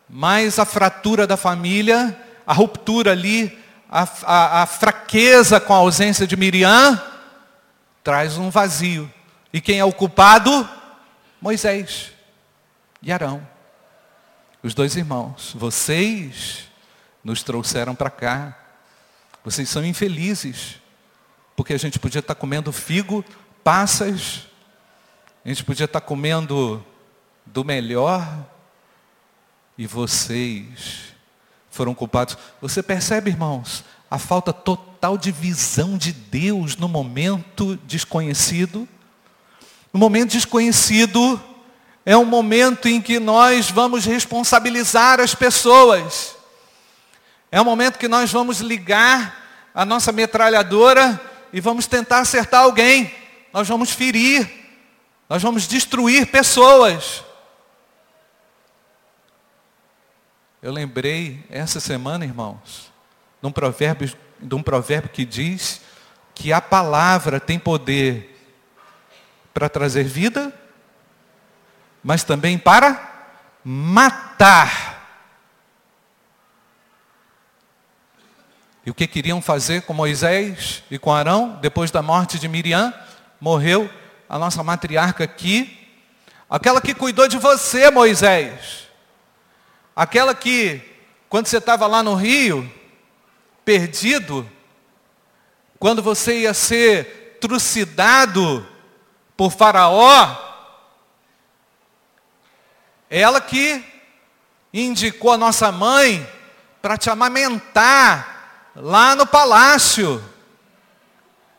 mas 0.07 0.59
a 0.59 0.65
fratura 0.65 1.25
da 1.25 1.35
família, 1.35 2.15
a 2.45 2.53
ruptura 2.53 3.11
ali, 3.11 3.57
a, 3.91 4.07
a, 4.23 4.63
a 4.63 4.65
fraqueza 4.67 5.59
com 5.59 5.73
a 5.73 5.77
ausência 5.77 6.27
de 6.27 6.37
Miriam, 6.37 7.01
traz 8.09 8.39
um 8.39 8.49
vazio. 8.49 9.07
E 9.53 9.61
quem 9.61 9.77
é 9.77 9.85
o 9.85 9.93
culpado? 9.93 10.67
Moisés 11.39 12.11
e 13.03 13.11
Arão. 13.11 13.47
Os 14.63 14.73
dois 14.73 14.95
irmãos. 14.95 15.53
Vocês 15.55 16.67
nos 17.23 17.43
trouxeram 17.43 17.93
para 17.93 18.09
cá. 18.09 18.57
Vocês 19.45 19.69
são 19.69 19.85
infelizes. 19.85 20.81
Porque 21.55 21.71
a 21.71 21.77
gente 21.77 21.99
podia 21.99 22.17
estar 22.17 22.33
comendo 22.33 22.71
figo, 22.71 23.23
passas. 23.63 24.47
A 25.45 25.49
gente 25.49 25.63
podia 25.63 25.85
estar 25.85 26.01
comendo 26.01 26.83
do 27.45 27.63
melhor. 27.63 28.27
E 29.77 29.85
vocês 29.85 31.13
foram 31.69 31.93
culpados. 31.93 32.35
Você 32.59 32.81
percebe, 32.81 33.29
irmãos, 33.29 33.83
a 34.09 34.17
falta 34.17 34.51
total 34.51 35.17
de 35.17 35.31
visão 35.31 35.97
de 35.97 36.11
Deus 36.11 36.75
no 36.75 36.87
momento 36.87 37.77
desconhecido? 37.85 38.87
No 39.93 39.99
momento 39.99 40.31
desconhecido, 40.31 41.41
é 42.05 42.15
um 42.17 42.25
momento 42.25 42.87
em 42.87 43.01
que 43.01 43.19
nós 43.19 43.69
vamos 43.69 44.05
responsabilizar 44.05 45.19
as 45.19 45.35
pessoas. 45.35 46.35
É 47.51 47.59
um 47.59 47.65
momento 47.65 47.97
que 47.97 48.07
nós 48.07 48.31
vamos 48.31 48.59
ligar 48.59 49.69
a 49.73 49.85
nossa 49.85 50.11
metralhadora 50.11 51.19
e 51.51 51.59
vamos 51.59 51.87
tentar 51.87 52.19
acertar 52.19 52.61
alguém. 52.61 53.13
Nós 53.53 53.67
vamos 53.67 53.91
ferir. 53.91 54.49
Nós 55.27 55.41
vamos 55.41 55.67
destruir 55.67 56.27
pessoas. 56.27 57.23
Eu 60.61 60.73
lembrei 60.73 61.45
essa 61.49 61.79
semana, 61.79 62.25
irmãos, 62.25 62.88
de 63.41 63.47
um 63.47 63.51
provérbio, 63.51 64.11
de 64.39 64.55
um 64.55 64.63
provérbio 64.63 65.09
que 65.09 65.25
diz 65.25 65.81
que 66.33 66.53
a 66.53 66.61
palavra 66.61 67.39
tem 67.39 67.59
poder 67.59 68.37
para 69.53 69.67
trazer 69.67 70.03
vida, 70.03 70.53
mas 72.03 72.23
também 72.23 72.57
para 72.57 73.37
matar. 73.63 74.99
E 78.85 78.89
o 78.89 78.93
que 78.93 79.05
queriam 79.05 79.41
fazer 79.41 79.81
com 79.81 79.93
Moisés 79.93 80.83
e 80.89 80.97
com 80.97 81.13
Arão, 81.13 81.59
depois 81.61 81.91
da 81.91 82.01
morte 82.01 82.39
de 82.39 82.47
Miriam, 82.47 82.93
morreu 83.39 83.89
a 84.27 84.39
nossa 84.39 84.63
matriarca 84.63 85.23
aqui, 85.23 85.87
aquela 86.49 86.79
que 86.79 86.93
cuidou 86.93 87.27
de 87.27 87.37
você, 87.37 87.91
Moisés. 87.91 88.87
Aquela 89.95 90.33
que, 90.33 90.81
quando 91.27 91.47
você 91.47 91.57
estava 91.57 91.85
lá 91.85 92.01
no 92.01 92.15
rio, 92.15 92.71
perdido, 93.69 94.49
quando 95.77 96.01
você 96.01 96.39
ia 96.39 96.55
ser 96.55 97.37
trucidado 97.39 98.67
por 99.37 99.51
Faraó, 99.51 100.35
ela 103.07 103.39
que 103.39 103.85
indicou 104.73 105.33
a 105.33 105.37
nossa 105.37 105.71
mãe 105.71 106.27
para 106.81 106.97
te 106.97 107.11
amamentar 107.11 108.71
lá 108.75 109.15
no 109.15 109.27
palácio. 109.27 110.19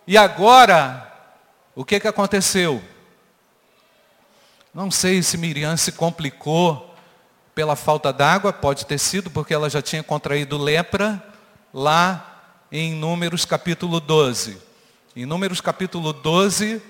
E 0.05 0.18
agora, 0.18 1.14
o 1.77 1.85
que, 1.85 2.01
que 2.01 2.09
aconteceu? 2.09 2.83
Não 4.75 4.90
sei 4.90 5.23
se 5.23 5.38
Miriam 5.38 5.77
se 5.77 5.92
complicou 5.92 6.92
pela 7.55 7.77
falta 7.77 8.12
d'água, 8.12 8.53
pode 8.53 8.85
ter 8.85 8.99
sido, 8.99 9.31
porque 9.31 9.55
ela 9.55 9.70
já 9.70 9.81
tinha 9.81 10.03
contraído 10.03 10.59
lepra 10.59 11.30
lá 11.73 12.41
em 12.71 12.95
Números 12.95 13.45
capítulo 13.45 14.01
12. 14.01 14.61
Em 15.15 15.27
Números 15.27 15.61
capítulo 15.61 16.13
12, 16.13 16.81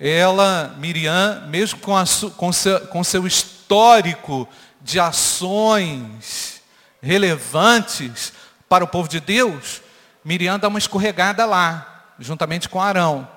ela, 0.00 0.74
Miriam, 0.78 1.46
mesmo 1.48 1.78
com, 1.80 1.96
a, 1.96 2.04
com, 2.36 2.52
seu, 2.52 2.80
com 2.88 3.04
seu 3.04 3.26
histórico 3.26 4.48
de 4.80 4.98
ações 4.98 6.62
relevantes 7.00 8.32
para 8.68 8.84
o 8.84 8.88
povo 8.88 9.08
de 9.08 9.20
Deus, 9.20 9.82
Miriam 10.24 10.58
dá 10.58 10.68
uma 10.68 10.78
escorregada 10.78 11.44
lá, 11.44 12.12
juntamente 12.18 12.68
com 12.68 12.80
Arão, 12.80 13.28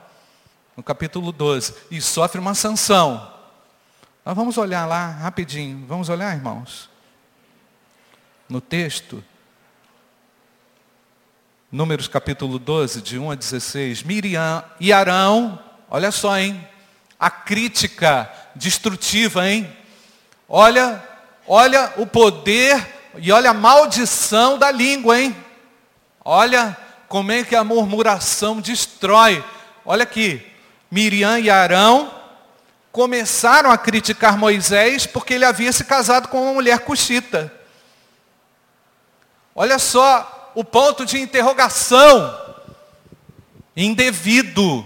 no 0.76 0.84
capítulo 0.84 1.32
12, 1.32 1.74
e 1.92 2.02
sofre 2.02 2.40
uma 2.40 2.56
sanção. 2.56 3.34
Nós 4.26 4.36
vamos 4.36 4.58
olhar 4.58 4.86
lá 4.86 5.10
rapidinho, 5.10 5.86
vamos 5.88 6.10
olhar, 6.10 6.36
irmãos? 6.36 6.90
No 8.50 8.62
texto, 8.62 9.24
Números 11.72 12.08
capítulo 12.08 12.58
12, 12.58 13.02
de 13.02 13.20
1 13.20 13.32
a 13.32 13.36
16, 13.36 14.04
Miriam 14.04 14.64
e 14.80 14.94
Arão 14.94 15.60
Olha 15.90 16.12
só, 16.12 16.38
hein? 16.38 16.68
A 17.20 17.30
crítica 17.30 18.32
destrutiva, 18.54 19.48
hein? 19.50 19.72
Olha, 20.48 21.02
olha 21.48 21.94
o 21.98 22.06
poder 22.06 22.86
e 23.18 23.32
olha 23.32 23.52
a 23.52 23.54
maldição 23.54 24.58
da 24.58 24.70
língua, 24.70 25.20
hein? 25.20 25.36
Olha 26.24 26.76
como 27.08 27.32
é 27.32 27.44
que 27.44 27.56
a 27.56 27.64
murmuração 27.64 28.60
destrói. 28.60 29.44
Olha 29.86 30.04
aqui, 30.04 30.46
Miriam 30.92 31.40
e 31.40 31.50
Arão 31.50 32.14
começaram 32.92 33.72
a 33.72 33.78
criticar 33.78 34.38
Moisés 34.38 35.06
porque 35.06 35.36
ele 35.36 35.46
havia 35.46 35.72
se 35.72 35.86
casado 35.86 36.28
com 36.28 36.44
uma 36.44 36.54
mulher 36.54 36.80
cuxita. 36.80 37.54
Olha 39.56 39.80
só 39.80 40.37
o 40.58 40.64
ponto 40.64 41.06
de 41.06 41.20
interrogação 41.20 42.36
indevido 43.76 44.84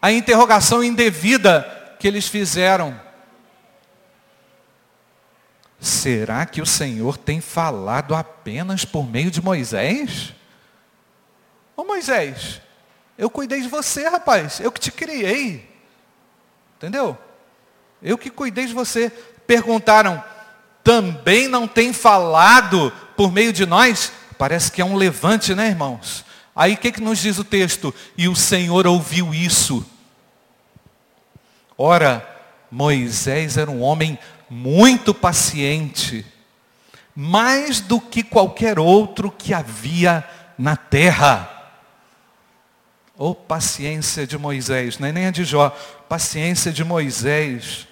a 0.00 0.10
interrogação 0.10 0.82
indevida 0.82 1.94
que 2.00 2.08
eles 2.08 2.26
fizeram. 2.26 2.98
Será 5.78 6.46
que 6.46 6.62
o 6.62 6.66
Senhor 6.66 7.18
tem 7.18 7.42
falado 7.42 8.14
apenas 8.14 8.82
por 8.82 9.06
meio 9.06 9.30
de 9.30 9.42
Moisés? 9.42 10.32
Ô 11.76 11.84
Moisés, 11.84 12.62
eu 13.18 13.28
cuidei 13.28 13.60
de 13.60 13.68
você, 13.68 14.08
rapaz. 14.08 14.58
Eu 14.58 14.72
que 14.72 14.80
te 14.80 14.90
criei. 14.90 15.70
Entendeu? 16.78 17.18
Eu 18.02 18.16
que 18.16 18.30
cuidei 18.30 18.64
de 18.64 18.72
você. 18.72 19.10
Perguntaram, 19.46 20.24
também 20.82 21.46
não 21.46 21.68
tem 21.68 21.92
falado 21.92 22.90
por 23.22 23.30
meio 23.30 23.52
de 23.52 23.64
nós? 23.64 24.10
Parece 24.36 24.72
que 24.72 24.82
é 24.82 24.84
um 24.84 24.96
levante, 24.96 25.54
né, 25.54 25.68
irmãos? 25.68 26.24
Aí 26.56 26.74
o 26.74 26.76
que, 26.76 26.90
que 26.90 27.00
nos 27.00 27.20
diz 27.20 27.38
o 27.38 27.44
texto? 27.44 27.94
E 28.18 28.26
o 28.26 28.34
Senhor 28.34 28.84
ouviu 28.84 29.32
isso. 29.32 29.86
Ora, 31.78 32.28
Moisés 32.68 33.56
era 33.56 33.70
um 33.70 33.80
homem 33.80 34.18
muito 34.50 35.14
paciente, 35.14 36.26
mais 37.14 37.80
do 37.80 38.00
que 38.00 38.24
qualquer 38.24 38.76
outro 38.76 39.30
que 39.30 39.54
havia 39.54 40.28
na 40.58 40.74
terra. 40.74 41.48
Ou 43.16 43.30
oh, 43.30 43.34
paciência 43.36 44.26
de 44.26 44.36
Moisés, 44.36 44.98
não 44.98 45.06
é 45.06 45.12
nem 45.12 45.26
a 45.26 45.30
de 45.30 45.44
Jó, 45.44 45.70
paciência 46.08 46.72
de 46.72 46.82
Moisés. 46.82 47.86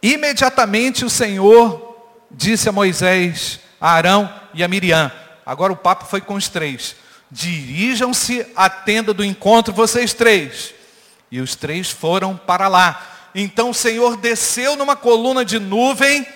Imediatamente 0.00 1.04
o 1.04 1.10
Senhor 1.10 1.90
disse 2.30 2.68
a 2.68 2.72
Moisés, 2.72 3.58
a 3.80 3.90
Arão 3.92 4.32
e 4.52 4.62
a 4.62 4.68
Miriam. 4.68 5.10
Agora 5.46 5.72
o 5.72 5.76
papo 5.76 6.04
foi 6.04 6.20
com 6.20 6.34
os 6.34 6.48
três. 6.48 6.94
Dirijam-se 7.30 8.46
à 8.54 8.68
tenda 8.68 9.14
do 9.14 9.24
encontro, 9.24 9.72
vocês 9.72 10.12
três. 10.12 10.74
E 11.30 11.40
os 11.40 11.54
três 11.54 11.90
foram 11.90 12.36
para 12.36 12.68
lá. 12.68 13.30
Então 13.34 13.70
o 13.70 13.74
Senhor 13.74 14.16
desceu 14.16 14.76
numa 14.76 14.96
coluna 14.96 15.44
de 15.44 15.58
nuvem 15.58 16.26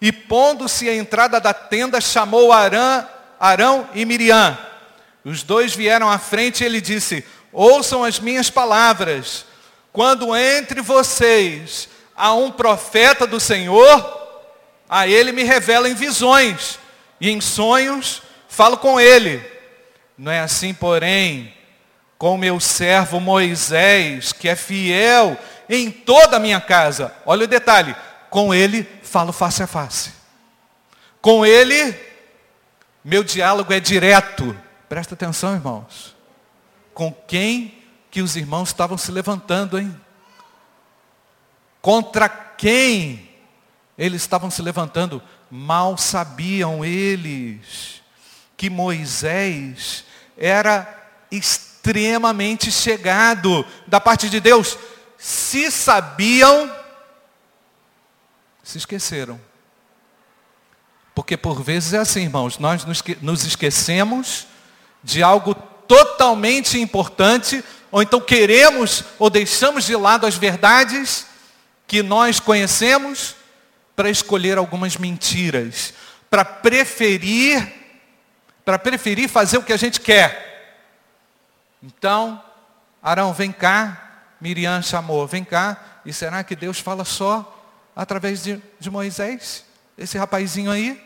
e 0.00 0.12
pondo-se 0.12 0.88
à 0.88 0.94
entrada 0.94 1.40
da 1.40 1.54
tenda, 1.54 2.00
chamou 2.00 2.52
Arão, 2.52 3.08
Arão 3.40 3.88
e 3.94 4.04
Miriam. 4.04 4.56
Os 5.24 5.42
dois 5.42 5.74
vieram 5.74 6.08
à 6.10 6.18
frente 6.18 6.62
e 6.62 6.66
ele 6.66 6.80
disse, 6.80 7.24
ouçam 7.52 8.04
as 8.04 8.20
minhas 8.20 8.50
palavras. 8.50 9.46
Quando 9.92 10.36
entre 10.36 10.82
vocês 10.82 11.88
há 12.14 12.34
um 12.34 12.50
profeta 12.50 13.26
do 13.26 13.40
Senhor, 13.40 14.25
a 14.88 15.06
ele 15.06 15.32
me 15.32 15.42
revela 15.42 15.88
em 15.88 15.94
visões 15.94 16.78
e 17.20 17.30
em 17.30 17.40
sonhos 17.40 18.22
falo 18.48 18.76
com 18.78 19.00
ele. 19.00 19.44
Não 20.16 20.32
é 20.32 20.40
assim, 20.40 20.72
porém, 20.72 21.52
com 22.16 22.36
meu 22.38 22.58
servo 22.58 23.20
Moisés, 23.20 24.32
que 24.32 24.48
é 24.48 24.56
fiel 24.56 25.36
em 25.68 25.90
toda 25.90 26.36
a 26.36 26.40
minha 26.40 26.60
casa. 26.60 27.14
Olha 27.26 27.44
o 27.44 27.48
detalhe, 27.48 27.94
com 28.30 28.54
ele 28.54 28.88
falo 29.02 29.32
face 29.32 29.62
a 29.62 29.66
face. 29.66 30.12
Com 31.20 31.44
ele, 31.44 31.94
meu 33.04 33.22
diálogo 33.22 33.72
é 33.72 33.80
direto. 33.80 34.56
Presta 34.88 35.14
atenção, 35.14 35.54
irmãos. 35.54 36.16
Com 36.94 37.12
quem 37.12 37.82
que 38.10 38.22
os 38.22 38.36
irmãos 38.36 38.68
estavam 38.68 38.96
se 38.96 39.10
levantando, 39.10 39.78
hein? 39.78 39.94
Contra 41.82 42.28
quem 42.28 43.25
eles 43.98 44.22
estavam 44.22 44.50
se 44.50 44.60
levantando? 44.62 45.22
Mal 45.50 45.96
sabiam 45.96 46.84
eles 46.84 48.02
que 48.56 48.70
Moisés 48.70 50.04
era 50.36 51.08
extremamente 51.30 52.70
chegado 52.70 53.64
da 53.86 54.00
parte 54.00 54.28
de 54.28 54.40
Deus. 54.40 54.78
Se 55.18 55.70
sabiam, 55.70 56.70
se 58.62 58.78
esqueceram. 58.78 59.40
Porque 61.14 61.36
por 61.36 61.62
vezes 61.62 61.94
é 61.94 61.98
assim, 61.98 62.22
irmãos, 62.22 62.58
nós 62.58 62.84
nos 63.22 63.44
esquecemos 63.44 64.46
de 65.02 65.22
algo 65.22 65.54
totalmente 65.54 66.78
importante, 66.78 67.64
ou 67.90 68.02
então 68.02 68.20
queremos 68.20 69.04
ou 69.18 69.30
deixamos 69.30 69.84
de 69.84 69.96
lado 69.96 70.26
as 70.26 70.36
verdades 70.36 71.26
que 71.86 72.02
nós 72.02 72.40
conhecemos 72.40 73.36
para 73.96 74.10
escolher 74.10 74.58
algumas 74.58 74.98
mentiras, 74.98 75.94
para 76.28 76.44
preferir, 76.44 77.66
para 78.62 78.78
preferir 78.78 79.26
fazer 79.26 79.56
o 79.56 79.62
que 79.62 79.72
a 79.72 79.76
gente 79.78 80.00
quer. 80.00 80.84
Então, 81.82 82.42
Arão, 83.02 83.32
vem 83.32 83.50
cá, 83.50 84.24
Miriam 84.38 84.82
chamou, 84.82 85.26
vem 85.26 85.42
cá, 85.42 86.00
e 86.04 86.12
será 86.12 86.44
que 86.44 86.54
Deus 86.54 86.78
fala 86.78 87.04
só 87.04 87.52
através 87.96 88.42
de, 88.42 88.62
de 88.78 88.90
Moisés? 88.90 89.64
Esse 89.96 90.18
rapazinho 90.18 90.70
aí? 90.70 91.02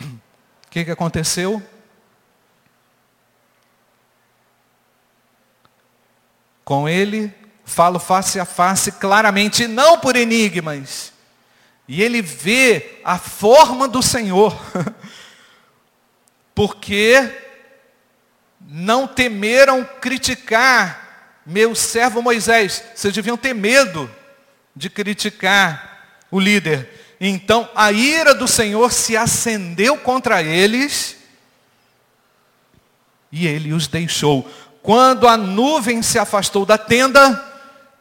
O 0.00 0.70
que, 0.70 0.84
que 0.84 0.90
aconteceu? 0.90 1.62
Com 6.62 6.86
ele, 6.86 7.34
falo 7.64 7.98
face 7.98 8.38
a 8.38 8.44
face 8.44 8.92
claramente, 8.92 9.66
não 9.66 9.98
por 9.98 10.14
enigmas. 10.14 11.14
E 11.88 12.02
ele 12.02 12.20
vê 12.20 13.00
a 13.02 13.18
forma 13.18 13.88
do 13.88 14.02
Senhor. 14.02 14.54
Porque 16.54 17.32
não 18.60 19.06
temeram 19.06 19.82
criticar 20.00 21.40
meu 21.46 21.74
servo 21.74 22.20
Moisés. 22.20 22.84
Vocês 22.94 23.14
deviam 23.14 23.38
ter 23.38 23.54
medo 23.54 24.10
de 24.76 24.90
criticar 24.90 26.26
o 26.30 26.38
líder. 26.38 27.16
Então 27.18 27.68
a 27.74 27.90
ira 27.90 28.34
do 28.34 28.46
Senhor 28.46 28.92
se 28.92 29.16
acendeu 29.16 29.96
contra 29.96 30.42
eles 30.42 31.16
e 33.32 33.46
ele 33.46 33.72
os 33.72 33.86
deixou. 33.86 34.48
Quando 34.82 35.26
a 35.26 35.36
nuvem 35.36 36.02
se 36.02 36.18
afastou 36.18 36.64
da 36.64 36.78
tenda, 36.78 37.44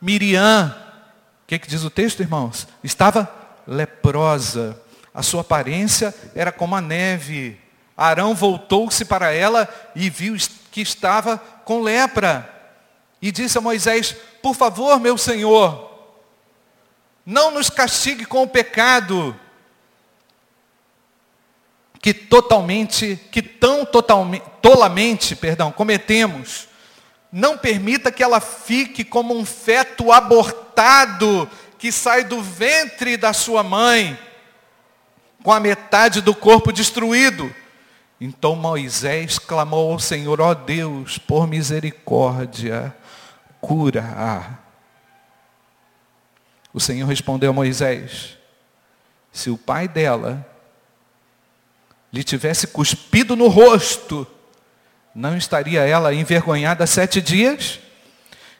Miriam, 0.01 0.75
o 1.43 1.47
que, 1.47 1.57
que 1.57 1.67
diz 1.67 1.83
o 1.83 1.89
texto, 1.89 2.21
irmãos? 2.21 2.67
Estava 2.83 3.36
leprosa. 3.67 4.79
A 5.13 5.21
sua 5.21 5.41
aparência 5.41 6.13
era 6.33 6.51
como 6.51 6.75
a 6.75 6.81
neve. 6.81 7.59
Arão 7.95 8.33
voltou-se 8.33 9.03
para 9.03 9.31
ela 9.31 9.67
e 9.95 10.09
viu 10.09 10.35
que 10.71 10.81
estava 10.81 11.37
com 11.65 11.81
lepra. 11.81 12.53
E 13.21 13.31
disse 13.31 13.57
a 13.57 13.61
Moisés: 13.61 14.15
Por 14.41 14.55
favor, 14.55 14.99
meu 14.99 15.17
senhor, 15.17 15.91
não 17.25 17.51
nos 17.51 17.69
castigue 17.69 18.25
com 18.25 18.43
o 18.43 18.47
pecado 18.47 19.37
que 21.99 22.13
totalmente, 22.13 23.19
que 23.31 23.41
tão 23.41 23.83
totalmente, 23.85 24.45
tolamente, 24.61 25.35
perdão, 25.35 25.71
cometemos. 25.71 26.67
Não 27.31 27.57
permita 27.57 28.11
que 28.11 28.23
ela 28.23 28.39
fique 28.39 29.03
como 29.03 29.37
um 29.37 29.45
feto 29.45 30.11
abortado 30.11 31.49
que 31.77 31.91
sai 31.91 32.23
do 32.23 32.41
ventre 32.41 33.17
da 33.17 33.33
sua 33.33 33.63
mãe, 33.63 34.17
com 35.43 35.51
a 35.51 35.59
metade 35.59 36.21
do 36.21 36.33
corpo 36.33 36.71
destruído. 36.71 37.53
Então 38.19 38.55
Moisés 38.55 39.37
clamou 39.37 39.91
ao 39.91 39.99
Senhor, 39.99 40.41
ó 40.41 40.49
oh 40.49 40.55
Deus, 40.55 41.17
por 41.17 41.47
misericórdia, 41.47 42.95
cura-a. 43.61 44.57
O 46.73 46.79
Senhor 46.79 47.07
respondeu 47.07 47.51
a 47.51 47.53
Moisés: 47.53 48.37
se 49.31 49.49
o 49.49 49.57
pai 49.57 49.87
dela 49.87 50.45
lhe 52.11 52.23
tivesse 52.23 52.67
cuspido 52.67 53.35
no 53.35 53.47
rosto, 53.47 54.25
não 55.13 55.37
estaria 55.37 55.81
ela 55.81 56.13
envergonhada 56.13 56.87
sete 56.87 57.21
dias? 57.21 57.79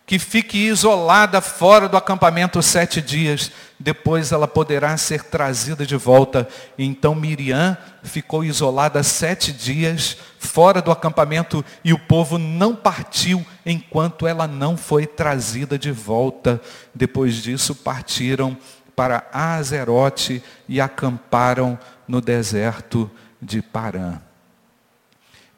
Que 0.07 0.17
fique 0.17 0.57
isolada 0.57 1.41
fora 1.41 1.89
do 1.89 1.97
acampamento 1.97 2.61
sete 2.63 3.01
dias, 3.01 3.51
depois 3.77 4.31
ela 4.31 4.47
poderá 4.47 4.95
ser 4.95 5.21
trazida 5.25 5.85
de 5.85 5.97
volta. 5.97 6.47
Então 6.77 7.13
Miriam 7.13 7.77
ficou 8.03 8.41
isolada 8.41 9.03
sete 9.03 9.51
dias 9.51 10.15
fora 10.39 10.81
do 10.81 10.91
acampamento 10.91 11.63
e 11.83 11.91
o 11.91 11.99
povo 11.99 12.37
não 12.37 12.73
partiu 12.73 13.45
enquanto 13.65 14.25
ela 14.25 14.47
não 14.47 14.77
foi 14.77 15.05
trazida 15.05 15.77
de 15.77 15.91
volta. 15.91 16.61
Depois 16.95 17.35
disso 17.35 17.75
partiram 17.75 18.57
para 18.95 19.27
Azerote 19.33 20.41
e 20.69 20.79
acamparam 20.79 21.77
no 22.07 22.21
deserto 22.21 23.11
de 23.41 23.61
Parã. 23.61 24.21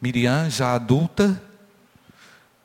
Miriam, 0.02 0.50
já 0.50 0.74
adulta, 0.74 1.40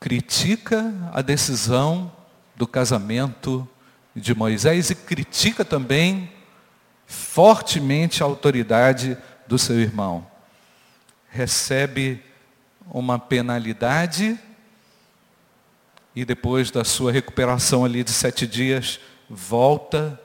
critica 0.05 0.93
a 1.15 1.23
decisão 1.23 2.13
do 2.55 2.67
casamento 2.67 3.67
de 4.15 4.35
Moisés 4.35 4.91
e 4.91 4.95
critica 4.95 5.65
também 5.65 6.31
fortemente 7.07 8.23
a 8.23 8.27
autoridade 8.27 9.17
do 9.47 9.59
seu 9.59 9.81
irmão. 9.81 10.27
Recebe 11.31 12.23
uma 12.91 13.19
penalidade 13.19 14.39
e 16.15 16.23
depois 16.23 16.71
da 16.71 16.85
sua 16.85 17.11
recuperação 17.11 17.83
ali 17.83 18.05
de 18.05 18.11
sete 18.11 18.47
dias, 18.47 19.01
volta 19.27 20.21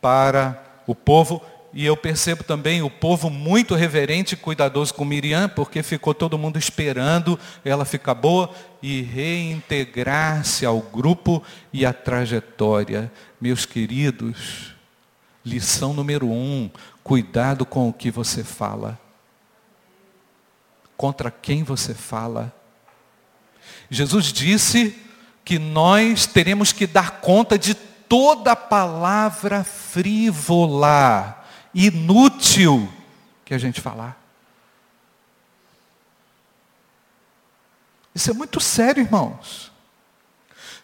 para 0.00 0.64
o 0.86 0.94
povo 0.94 1.44
e 1.72 1.86
eu 1.86 1.96
percebo 1.96 2.42
também 2.42 2.82
o 2.82 2.90
povo 2.90 3.30
muito 3.30 3.76
reverente 3.76 4.34
e 4.34 4.36
cuidadoso 4.36 4.92
com 4.92 5.04
Miriam, 5.04 5.48
porque 5.48 5.82
ficou 5.82 6.12
todo 6.12 6.38
mundo 6.38 6.58
esperando 6.58 7.38
ela 7.64 7.84
ficar 7.84 8.14
boa 8.14 8.50
e 8.82 9.02
reintegrar-se 9.02 10.66
ao 10.66 10.80
grupo 10.80 11.42
e 11.72 11.86
à 11.86 11.92
trajetória. 11.92 13.10
Meus 13.40 13.64
queridos, 13.64 14.74
lição 15.44 15.94
número 15.94 16.28
um, 16.28 16.68
cuidado 17.04 17.64
com 17.64 17.88
o 17.88 17.92
que 17.92 18.10
você 18.10 18.42
fala. 18.42 18.98
Contra 20.96 21.30
quem 21.30 21.62
você 21.62 21.94
fala. 21.94 22.52
Jesus 23.88 24.32
disse 24.32 24.98
que 25.44 25.56
nós 25.58 26.26
teremos 26.26 26.72
que 26.72 26.86
dar 26.86 27.20
conta 27.20 27.56
de 27.56 27.74
toda 27.74 28.56
palavra 28.56 29.62
frívola 29.62 31.39
inútil 31.74 32.90
que 33.44 33.54
a 33.54 33.58
gente 33.58 33.80
falar. 33.80 34.20
Isso 38.14 38.30
é 38.30 38.34
muito 38.34 38.60
sério, 38.60 39.02
irmãos. 39.02 39.70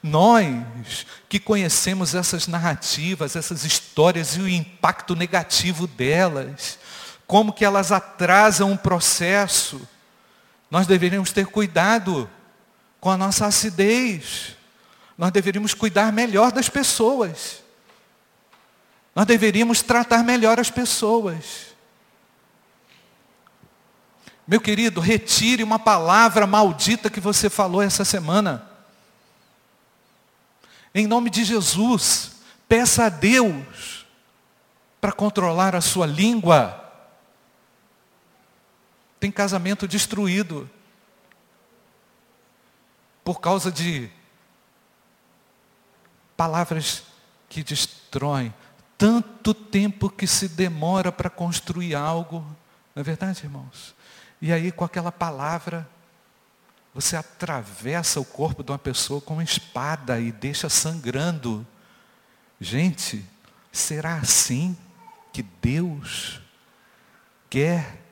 Nós 0.03 1.07
que 1.29 1.41
conhecemos 1.41 2.15
essas 2.15 2.47
narrativas, 2.47 3.35
essas 3.35 3.65
histórias 3.65 4.37
e 4.37 4.41
o 4.41 4.49
impacto 4.49 5.17
negativo 5.17 5.87
delas, 5.87 6.79
como 7.27 7.53
que 7.53 7.65
elas 7.65 7.91
atrasam 7.91 8.73
o 8.73 8.79
processo, 8.79 9.87
nós 10.71 10.87
deveríamos 10.87 11.33
ter 11.33 11.47
cuidado 11.47 12.31
com 13.01 13.11
a 13.11 13.17
nossa 13.17 13.47
acidez. 13.47 14.57
Nós 15.19 15.33
deveríamos 15.33 15.75
cuidar 15.75 16.13
melhor 16.13 16.53
das 16.53 16.69
pessoas. 16.69 17.63
Nós 19.17 19.25
deveríamos 19.25 19.81
tratar 19.81 20.23
melhor 20.23 20.61
as 20.61 20.71
pessoas. 20.71 21.75
Meu 24.47 24.61
querido, 24.61 25.01
retire 25.01 25.63
uma 25.63 25.79
palavra 25.79 26.47
maldita 26.47 27.09
que 27.09 27.19
você 27.19 27.49
falou 27.49 27.81
essa 27.81 28.05
semana. 28.05 28.71
Em 30.95 31.07
nome 31.07 31.31
de 31.31 31.45
Jesus, 31.45 32.33
peça 32.69 33.07
a 33.07 33.09
Deus 33.09 34.07
para 35.01 35.13
controlar 35.13 35.75
a 35.75 35.81
sua 35.81 36.07
língua. 36.07 36.85
Tem 39.19 39.33
casamento 39.33 39.89
destruído 39.89 40.69
por 43.25 43.41
causa 43.41 43.73
de 43.73 44.11
palavras 46.37 47.03
que 47.49 47.63
destroem, 47.65 48.53
tanto 48.99 49.53
tempo 49.53 50.09
que 50.09 50.27
se 50.27 50.49
demora 50.49 51.13
para 51.13 51.29
construir 51.29 51.95
algo, 51.95 52.39
não 52.95 53.01
é 53.01 53.03
verdade, 53.03 53.45
irmãos? 53.45 53.95
E 54.41 54.53
aí, 54.53 54.73
com 54.73 54.85
aquela 54.85 55.13
palavra, 55.13 55.89
você 56.95 57.17
atravessa 57.17 58.21
o 58.21 58.25
corpo 58.25 58.63
de 58.63 58.73
uma 58.73 58.79
pessoa 58.79 59.21
com 59.21 59.35
uma 59.35 59.45
espada 59.45 60.19
e 60.19 60.33
deixa 60.33 60.69
sangrando. 60.69 61.67
Gente, 62.59 63.25
será 63.71 64.17
assim 64.17 64.77
que 65.33 65.43
Deus 65.43 66.41
quer 67.51 68.03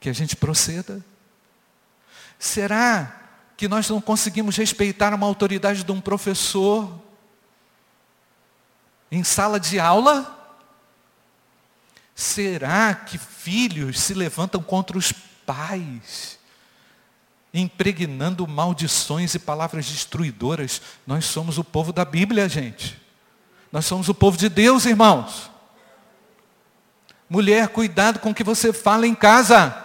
que 0.00 0.08
a 0.08 0.14
gente 0.14 0.34
proceda? 0.34 1.04
Será 2.38 3.20
que 3.56 3.68
nós 3.68 3.88
não 3.88 4.00
conseguimos 4.00 4.56
respeitar 4.56 5.14
uma 5.14 5.26
autoridade 5.26 5.84
de 5.84 5.92
um 5.92 6.00
professor 6.00 7.05
em 9.10 9.22
sala 9.22 9.58
de 9.60 9.78
aula? 9.78 10.32
Será 12.14 12.94
que 12.94 13.18
filhos 13.18 14.00
se 14.00 14.14
levantam 14.14 14.62
contra 14.62 14.96
os 14.96 15.12
pais, 15.44 16.38
impregnando 17.52 18.46
maldições 18.46 19.34
e 19.34 19.38
palavras 19.38 19.86
destruidoras? 19.86 20.80
Nós 21.06 21.26
somos 21.26 21.58
o 21.58 21.64
povo 21.64 21.92
da 21.92 22.04
Bíblia, 22.04 22.48
gente. 22.48 23.00
Nós 23.70 23.84
somos 23.84 24.08
o 24.08 24.14
povo 24.14 24.38
de 24.38 24.48
Deus, 24.48 24.86
irmãos. 24.86 25.50
Mulher, 27.28 27.68
cuidado 27.68 28.20
com 28.20 28.30
o 28.30 28.34
que 28.34 28.44
você 28.44 28.72
fala 28.72 29.06
em 29.06 29.14
casa. 29.14 29.84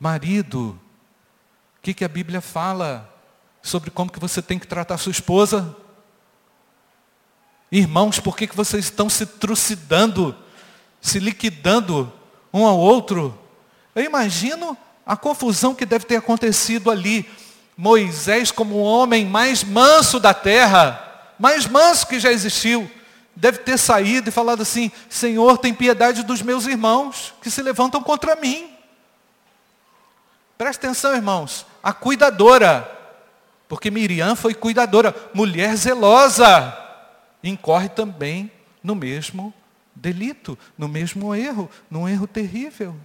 Marido, 0.00 0.80
o 1.78 1.82
que, 1.82 1.94
que 1.94 2.04
a 2.04 2.08
Bíblia 2.08 2.40
fala 2.40 3.08
sobre 3.62 3.90
como 3.90 4.10
que 4.10 4.18
você 4.18 4.42
tem 4.42 4.58
que 4.58 4.66
tratar 4.66 4.98
sua 4.98 5.12
esposa? 5.12 5.76
Irmãos, 7.72 8.20
por 8.20 8.36
que, 8.36 8.46
que 8.46 8.54
vocês 8.54 8.84
estão 8.84 9.08
se 9.08 9.24
trucidando, 9.24 10.36
se 11.00 11.18
liquidando 11.18 12.12
um 12.52 12.64
ao 12.66 12.78
outro? 12.78 13.36
Eu 13.94 14.04
imagino 14.04 14.76
a 15.04 15.16
confusão 15.16 15.74
que 15.74 15.86
deve 15.86 16.04
ter 16.04 16.16
acontecido 16.16 16.90
ali. 16.90 17.28
Moisés, 17.76 18.50
como 18.50 18.74
o 18.74 18.82
homem 18.82 19.24
mais 19.24 19.64
manso 19.64 20.20
da 20.20 20.34
terra, 20.34 21.32
mais 21.38 21.66
manso 21.66 22.06
que 22.06 22.20
já 22.20 22.30
existiu, 22.30 22.88
deve 23.34 23.58
ter 23.58 23.78
saído 23.78 24.28
e 24.28 24.32
falado 24.32 24.60
assim: 24.60 24.92
Senhor, 25.08 25.56
tem 25.56 25.72
piedade 25.72 26.22
dos 26.22 26.42
meus 26.42 26.66
irmãos 26.66 27.32
que 27.42 27.50
se 27.50 27.62
levantam 27.62 28.02
contra 28.02 28.36
mim. 28.36 28.70
Presta 30.58 30.86
atenção, 30.86 31.16
irmãos 31.16 31.66
a 31.82 31.92
cuidadora, 31.92 32.88
porque 33.68 33.90
Miriam 33.90 34.36
foi 34.36 34.54
cuidadora, 34.54 35.14
mulher 35.34 35.74
zelosa, 35.76 36.78
incorre 37.42 37.88
também 37.88 38.50
no 38.82 38.94
mesmo 38.94 39.52
delito, 39.94 40.58
no 40.76 40.88
mesmo 40.88 41.34
erro, 41.34 41.70
num 41.90 42.08
erro 42.08 42.26
terrível. 42.26 42.96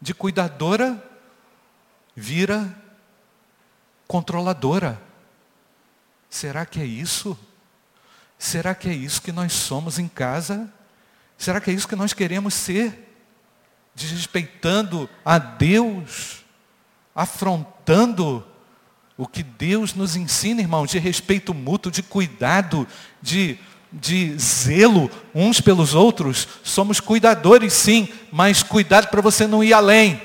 De 0.00 0.12
cuidadora 0.14 1.02
vira 2.14 2.74
controladora. 4.06 5.00
Será 6.28 6.66
que 6.66 6.80
é 6.80 6.84
isso? 6.84 7.38
Será 8.38 8.74
que 8.74 8.88
é 8.88 8.92
isso 8.92 9.22
que 9.22 9.32
nós 9.32 9.52
somos 9.52 9.98
em 9.98 10.08
casa? 10.08 10.72
Será 11.38 11.60
que 11.60 11.70
é 11.70 11.74
isso 11.74 11.88
que 11.88 11.96
nós 11.96 12.12
queremos 12.12 12.54
ser? 12.54 13.16
Desrespeitando 13.94 15.08
a 15.24 15.38
Deus? 15.38 16.44
afrontando 17.16 18.46
o 19.16 19.26
que 19.26 19.42
Deus 19.42 19.94
nos 19.94 20.14
ensina, 20.14 20.60
irmãos, 20.60 20.90
de 20.90 20.98
respeito 20.98 21.54
mútuo, 21.54 21.90
de 21.90 22.02
cuidado, 22.02 22.86
de, 23.22 23.58
de 23.92 24.38
zelo 24.38 25.10
uns 25.34 25.60
pelos 25.60 25.94
outros. 25.94 26.48
Somos 26.62 27.00
cuidadores, 27.00 27.72
sim, 27.72 28.08
mas 28.30 28.62
cuidado 28.62 29.08
para 29.08 29.20
você 29.20 29.46
não 29.46 29.62
ir 29.62 29.72
além. 29.72 30.20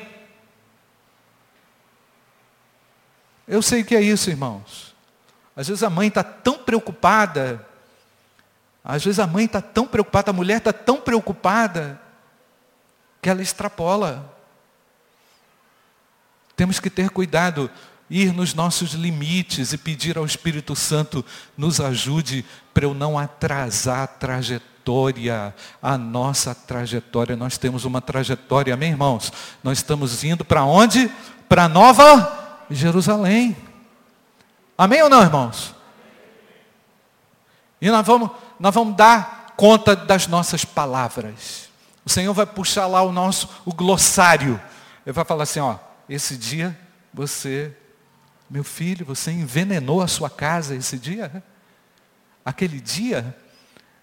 Eu 3.48 3.62
sei 3.62 3.84
que 3.84 3.96
é 3.96 4.02
isso, 4.02 4.30
irmãos. 4.30 4.96
Às 5.56 5.68
vezes 5.68 5.84
a 5.84 5.90
mãe 5.90 6.08
está 6.08 6.24
tão 6.24 6.58
preocupada, 6.58 7.66
às 8.84 9.04
vezes 9.04 9.20
a 9.20 9.28
mãe 9.28 9.46
está 9.46 9.62
tão 9.62 9.86
preocupada, 9.86 10.32
a 10.32 10.34
mulher 10.34 10.58
está 10.58 10.72
tão 10.72 10.98
preocupada, 11.00 12.02
que 13.22 13.30
ela 13.30 13.42
extrapola. 13.42 14.34
Temos 16.56 16.80
que 16.80 16.90
ter 16.90 17.10
cuidado, 17.10 17.70
ir 18.12 18.34
nos 18.34 18.54
nossos 18.54 18.92
limites 18.92 19.72
e 19.72 19.78
pedir 19.78 20.18
ao 20.18 20.26
Espírito 20.26 20.76
Santo 20.76 21.26
nos 21.58 21.80
ajude 21.80 22.46
para 22.74 22.84
eu 22.84 22.94
não 22.94 23.18
atrasar 23.18 24.04
a 24.04 24.08
trajetória, 24.08 25.56
a 25.82 25.98
nossa 25.98 26.54
trajetória. 26.54 27.38
Nós 27.38 27.58
temos 27.58 27.86
uma 27.86 28.02
trajetória, 28.02 28.74
amém, 28.74 28.92
irmãos? 28.92 29.32
Nós 29.64 29.78
estamos 29.78 30.22
indo 30.26 30.44
para 30.44 30.66
onde? 30.66 31.10
Para 31.48 31.70
Nova 31.70 32.66
Jerusalém. 32.70 33.56
Amém 34.78 35.02
ou 35.02 35.10
não, 35.10 35.22
irmãos? 35.22 35.74
E 37.82 37.90
nós 37.90 38.06
vamos, 38.06 38.30
nós 38.60 38.74
vamos 38.76 38.98
dar 38.98 39.54
conta 39.56 39.96
das 39.96 40.28
nossas 40.28 40.66
palavras. 40.66 41.70
O 42.04 42.10
Senhor 42.10 42.34
vai 42.34 42.46
puxar 42.46 42.88
lá 42.88 43.02
o 43.04 43.12
nosso 43.12 43.48
o 43.66 43.74
glossário. 43.74 44.60
Ele 45.06 45.14
vai 45.14 45.24
falar 45.24 45.44
assim, 45.44 45.62
ó, 45.62 45.78
esse 46.10 46.36
dia 46.36 46.78
você, 47.14 47.76
meu 48.52 48.66
filho, 48.66 49.06
você 49.06 49.32
envenenou 49.32 50.02
a 50.02 50.10
sua 50.10 50.30
casa 50.30 50.76
esse 50.76 50.98
dia? 50.98 51.42
Aquele 52.44 52.82
dia 52.82 53.34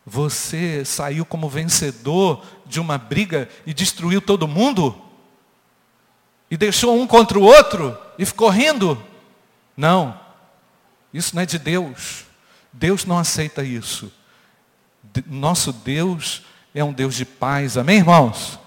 você 0.06 0.86
saiu 0.86 1.26
como 1.26 1.50
vencedor 1.50 2.42
de 2.64 2.80
uma 2.80 2.96
briga 2.96 3.46
e 3.66 3.74
destruiu 3.74 4.22
todo 4.22 4.48
mundo? 4.48 4.98
E 6.50 6.56
deixou 6.56 6.98
um 6.98 7.06
contra 7.06 7.38
o 7.38 7.42
outro 7.42 7.94
e 8.18 8.24
ficou 8.24 8.48
rindo? 8.48 9.04
Não. 9.76 10.18
Isso 11.12 11.36
não 11.36 11.42
é 11.42 11.46
de 11.46 11.58
Deus. 11.58 12.24
Deus 12.72 13.04
não 13.04 13.18
aceita 13.18 13.62
isso. 13.62 14.10
Nosso 15.26 15.74
Deus 15.74 16.42
é 16.74 16.82
um 16.82 16.92
Deus 16.94 17.14
de 17.14 17.26
paz. 17.26 17.76
Amém, 17.76 17.98
irmãos? 17.98 18.58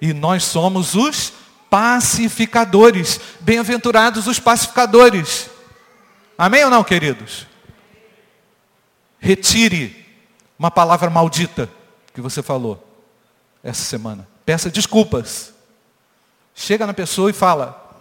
E 0.00 0.14
nós 0.14 0.44
somos 0.44 0.94
os 0.94 1.39
pacificadores. 1.70 3.20
Bem-aventurados 3.40 4.26
os 4.26 4.38
pacificadores. 4.38 5.48
Amém 6.36 6.64
ou 6.64 6.70
não, 6.70 6.82
queridos? 6.82 7.46
Retire 9.20 10.04
uma 10.58 10.70
palavra 10.70 11.08
maldita 11.08 11.70
que 12.12 12.20
você 12.20 12.42
falou 12.42 12.86
essa 13.62 13.82
semana. 13.82 14.28
Peça 14.44 14.70
desculpas. 14.70 15.54
Chega 16.54 16.86
na 16.86 16.92
pessoa 16.92 17.30
e 17.30 17.34
fala. 17.34 17.98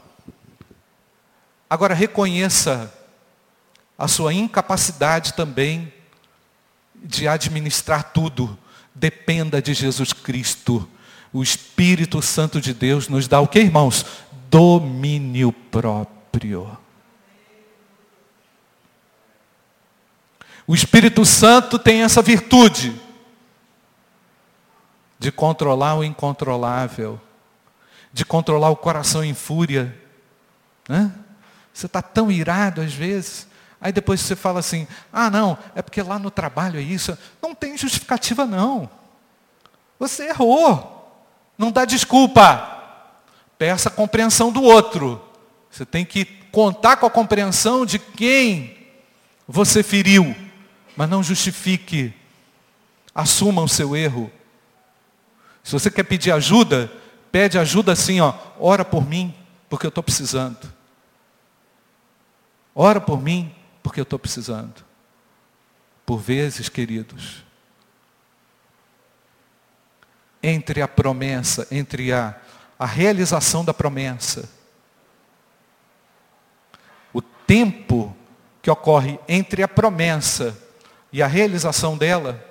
Agora 1.69 1.93
reconheça 1.93 2.91
a 3.97 4.07
sua 4.07 4.33
incapacidade 4.33 5.33
também 5.33 5.93
de 6.95 7.27
administrar 7.27 8.11
tudo. 8.11 8.57
Dependa 8.95 9.61
de 9.61 9.73
Jesus 9.73 10.11
Cristo 10.11 10.89
o 11.31 11.43
Espírito 11.43 12.21
Santo 12.21 12.59
de 12.59 12.73
Deus 12.73 13.07
nos 13.07 13.27
dá 13.27 13.39
o 13.39 13.47
que, 13.47 13.59
irmãos? 13.59 14.05
Domínio 14.49 15.51
próprio. 15.51 16.77
O 20.65 20.73
Espírito 20.73 21.25
Santo 21.25 21.77
tem 21.77 22.03
essa 22.03 22.21
virtude 22.21 22.99
de 25.17 25.31
controlar 25.31 25.95
o 25.95 26.03
incontrolável, 26.03 27.19
de 28.13 28.23
controlar 28.23 28.69
o 28.69 28.75
coração 28.75 29.23
em 29.23 29.33
fúria. 29.33 29.95
Né? 30.87 31.11
Você 31.73 31.85
está 31.85 32.01
tão 32.01 32.31
irado 32.31 32.81
às 32.81 32.93
vezes, 32.93 33.47
aí 33.79 33.91
depois 33.91 34.21
você 34.21 34.35
fala 34.35 34.59
assim: 34.59 34.87
ah, 35.11 35.29
não, 35.29 35.57
é 35.75 35.81
porque 35.81 36.01
lá 36.01 36.17
no 36.17 36.31
trabalho 36.31 36.79
é 36.79 36.83
isso. 36.83 37.17
Não 37.41 37.53
tem 37.53 37.77
justificativa, 37.77 38.45
não. 38.45 38.89
Você 39.99 40.27
errou. 40.29 40.98
Não 41.59 41.71
dá 41.71 41.83
desculpa. 41.83 42.77
Peça 43.57 43.89
a 43.89 43.91
compreensão 43.91 44.49
do 44.49 44.63
outro. 44.63 45.21
Você 45.69 45.85
tem 45.85 46.05
que 46.05 46.23
contar 46.23 46.95
com 46.95 47.05
a 47.05 47.11
compreensão 47.11 47.85
de 47.85 47.99
quem 47.99 48.77
você 49.45 49.83
feriu. 49.83 50.33
Mas 50.95 51.09
não 51.09 51.21
justifique. 51.21 52.13
Assuma 53.13 53.61
o 53.61 53.67
seu 53.67 53.93
erro. 53.93 54.31
Se 55.61 55.73
você 55.73 55.91
quer 55.91 56.03
pedir 56.03 56.31
ajuda, 56.31 56.89
pede 57.29 57.59
ajuda 57.59 57.91
assim, 57.91 58.21
ó. 58.21 58.33
Ora 58.57 58.85
por 58.85 59.05
mim, 59.05 59.35
porque 59.69 59.85
eu 59.85 59.89
estou 59.89 60.01
precisando. 60.01 60.71
Ora 62.73 63.01
por 63.01 63.21
mim, 63.21 63.53
porque 63.83 63.99
eu 63.99 64.03
estou 64.03 64.17
precisando. 64.17 64.85
Por 66.05 66.19
vezes, 66.19 66.69
queridos, 66.69 67.43
entre 70.41 70.81
a 70.81 70.87
promessa, 70.87 71.67
entre 71.71 72.11
a, 72.11 72.35
a 72.77 72.85
realização 72.85 73.63
da 73.63 73.73
promessa. 73.73 74.49
O 77.13 77.21
tempo 77.21 78.15
que 78.61 78.69
ocorre 78.69 79.19
entre 79.27 79.63
a 79.63 79.67
promessa 79.67 80.57
e 81.11 81.21
a 81.21 81.27
realização 81.27 81.97
dela, 81.97 82.45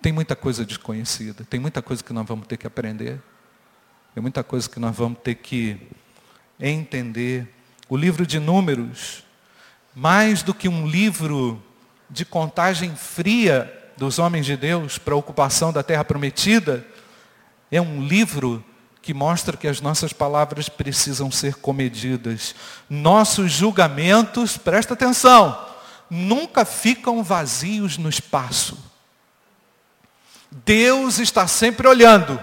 tem 0.00 0.12
muita 0.12 0.36
coisa 0.36 0.64
desconhecida, 0.64 1.44
tem 1.44 1.60
muita 1.60 1.82
coisa 1.82 2.02
que 2.02 2.12
nós 2.12 2.26
vamos 2.26 2.46
ter 2.46 2.56
que 2.56 2.66
aprender, 2.66 3.20
tem 4.14 4.22
muita 4.22 4.42
coisa 4.42 4.68
que 4.68 4.80
nós 4.80 4.96
vamos 4.96 5.18
ter 5.18 5.34
que 5.34 5.88
entender. 6.58 7.48
O 7.88 7.96
livro 7.96 8.26
de 8.26 8.38
Números, 8.38 9.24
mais 9.94 10.42
do 10.42 10.54
que 10.54 10.68
um 10.68 10.86
livro 10.86 11.62
de 12.08 12.24
contagem 12.24 12.94
fria 12.96 13.77
dos 13.98 14.18
homens 14.18 14.46
de 14.46 14.56
Deus 14.56 14.96
para 14.96 15.12
a 15.12 15.16
ocupação 15.16 15.72
da 15.72 15.82
terra 15.82 16.04
prometida, 16.04 16.86
é 17.70 17.80
um 17.80 18.06
livro 18.06 18.64
que 19.02 19.12
mostra 19.12 19.56
que 19.56 19.66
as 19.66 19.80
nossas 19.80 20.12
palavras 20.12 20.68
precisam 20.68 21.30
ser 21.30 21.56
comedidas. 21.56 22.54
Nossos 22.88 23.50
julgamentos, 23.50 24.56
presta 24.56 24.94
atenção, 24.94 25.66
nunca 26.08 26.64
ficam 26.64 27.22
vazios 27.22 27.98
no 27.98 28.08
espaço. 28.08 28.78
Deus 30.50 31.18
está 31.18 31.46
sempre 31.46 31.86
olhando 31.88 32.40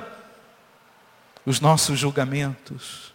os 1.46 1.60
nossos 1.60 1.98
julgamentos. 1.98 3.14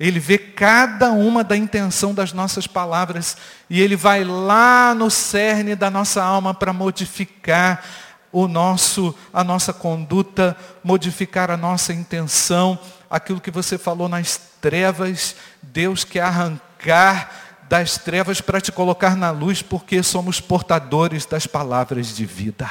Ele 0.00 0.18
vê 0.18 0.38
cada 0.38 1.12
uma 1.12 1.44
da 1.44 1.54
intenção 1.54 2.14
das 2.14 2.32
nossas 2.32 2.66
palavras 2.66 3.36
e 3.68 3.82
ele 3.82 3.96
vai 3.96 4.24
lá 4.24 4.94
no 4.94 5.10
cerne 5.10 5.76
da 5.76 5.90
nossa 5.90 6.24
alma 6.24 6.54
para 6.54 6.72
modificar 6.72 7.84
o 8.32 8.48
nosso 8.48 9.14
a 9.30 9.44
nossa 9.44 9.74
conduta, 9.74 10.56
modificar 10.82 11.50
a 11.50 11.56
nossa 11.56 11.92
intenção, 11.92 12.78
aquilo 13.10 13.42
que 13.42 13.50
você 13.50 13.76
falou 13.76 14.08
nas 14.08 14.40
trevas, 14.58 15.36
Deus 15.62 16.02
quer 16.02 16.22
arrancar 16.22 17.30
das 17.68 17.98
trevas 17.98 18.40
para 18.40 18.58
te 18.58 18.72
colocar 18.72 19.14
na 19.14 19.30
luz, 19.30 19.60
porque 19.60 20.02
somos 20.02 20.40
portadores 20.40 21.26
das 21.26 21.46
palavras 21.46 22.16
de 22.16 22.24
vida. 22.24 22.70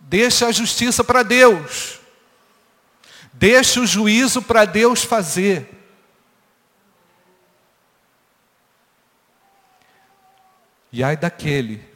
Deixa 0.00 0.48
a 0.48 0.52
justiça 0.52 1.04
para 1.04 1.22
Deus. 1.22 2.00
Deixa 3.38 3.80
o 3.80 3.86
juízo 3.86 4.40
para 4.40 4.64
Deus 4.64 5.04
fazer. 5.04 5.68
E 10.90 11.04
ai 11.04 11.18
daquele 11.18 11.86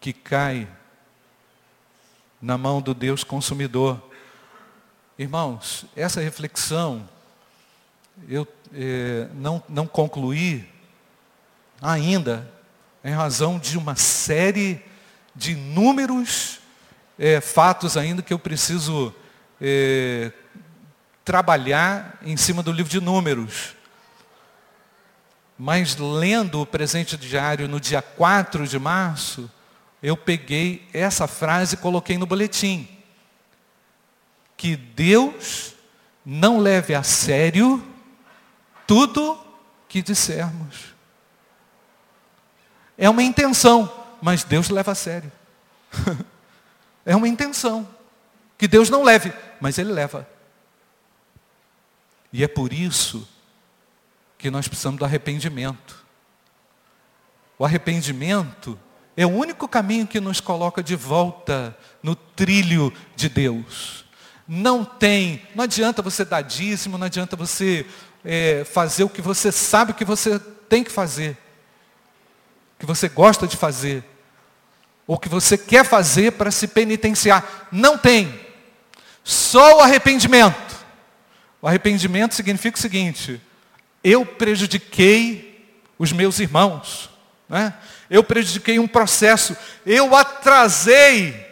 que 0.00 0.14
cai 0.14 0.66
na 2.40 2.56
mão 2.56 2.80
do 2.80 2.94
Deus 2.94 3.22
consumidor. 3.22 4.02
Irmãos, 5.18 5.84
essa 5.94 6.22
reflexão 6.22 7.06
eu 8.26 8.48
eh, 8.72 9.28
não, 9.34 9.62
não 9.68 9.86
concluí 9.86 10.66
ainda 11.82 12.50
em 13.04 13.12
razão 13.12 13.58
de 13.58 13.76
uma 13.76 13.96
série 13.96 14.82
de 15.34 15.52
inúmeros 15.52 16.60
é, 17.18 17.38
fatos 17.42 17.98
ainda 17.98 18.22
que 18.22 18.32
eu 18.32 18.38
preciso 18.38 19.14
é, 19.60 20.32
trabalhar 21.24 22.18
em 22.22 22.36
cima 22.36 22.62
do 22.62 22.72
livro 22.72 22.90
de 22.90 23.00
números. 23.00 23.74
Mas 25.58 25.96
lendo 25.96 26.60
o 26.60 26.66
presente 26.66 27.16
diário 27.16 27.66
no 27.66 27.80
dia 27.80 28.02
4 28.02 28.66
de 28.66 28.78
março, 28.78 29.50
eu 30.02 30.16
peguei 30.16 30.86
essa 30.92 31.26
frase 31.26 31.74
e 31.74 31.78
coloquei 31.78 32.18
no 32.18 32.26
boletim. 32.26 32.88
Que 34.56 34.76
Deus 34.76 35.74
não 36.24 36.58
leve 36.58 36.94
a 36.94 37.02
sério 37.02 37.82
tudo 38.86 39.38
que 39.88 40.02
dissermos. 40.02 40.94
É 42.98 43.08
uma 43.08 43.22
intenção 43.22 44.06
mas 44.20 44.44
Deus 44.44 44.68
leva 44.68 44.92
a 44.92 44.94
sério. 44.94 45.30
é 47.04 47.14
uma 47.14 47.28
intenção. 47.28 47.86
Que 48.58 48.66
Deus 48.66 48.88
não 48.88 49.02
leve, 49.02 49.32
mas 49.60 49.78
Ele 49.78 49.92
leva. 49.92 50.28
E 52.32 52.42
é 52.44 52.48
por 52.48 52.72
isso 52.72 53.26
que 54.36 54.50
nós 54.50 54.68
precisamos 54.68 54.98
do 54.98 55.04
arrependimento. 55.04 56.04
O 57.58 57.64
arrependimento 57.64 58.78
é 59.16 59.24
o 59.24 59.30
único 59.30 59.66
caminho 59.66 60.06
que 60.06 60.20
nos 60.20 60.40
coloca 60.40 60.82
de 60.82 60.94
volta 60.94 61.76
no 62.02 62.14
trilho 62.14 62.92
de 63.14 63.28
Deus. 63.28 64.04
Não 64.46 64.84
tem, 64.84 65.42
não 65.54 65.64
adianta 65.64 66.02
você 66.02 66.24
dar 66.24 66.42
dízimo, 66.42 66.98
não 66.98 67.06
adianta 67.06 67.34
você 67.34 67.86
é, 68.24 68.64
fazer 68.64 69.04
o 69.04 69.08
que 69.08 69.22
você 69.22 69.50
sabe 69.50 69.94
que 69.94 70.04
você 70.04 70.38
tem 70.38 70.84
que 70.84 70.92
fazer 70.92 71.38
que 72.78 72.86
você 72.86 73.08
gosta 73.08 73.46
de 73.46 73.56
fazer, 73.56 74.04
ou 75.06 75.18
que 75.18 75.28
você 75.28 75.56
quer 75.56 75.84
fazer 75.84 76.32
para 76.32 76.50
se 76.50 76.66
penitenciar. 76.66 77.68
Não 77.70 77.96
tem. 77.96 78.45
Só 79.26 79.78
o 79.78 79.80
arrependimento. 79.80 80.86
O 81.60 81.66
arrependimento 81.66 82.36
significa 82.36 82.78
o 82.78 82.80
seguinte: 82.80 83.40
eu 84.04 84.24
prejudiquei 84.24 85.68
os 85.98 86.12
meus 86.12 86.38
irmãos, 86.38 87.10
né? 87.48 87.74
eu 88.08 88.22
prejudiquei 88.22 88.78
um 88.78 88.86
processo, 88.86 89.56
eu 89.84 90.14
atrasei 90.14 91.44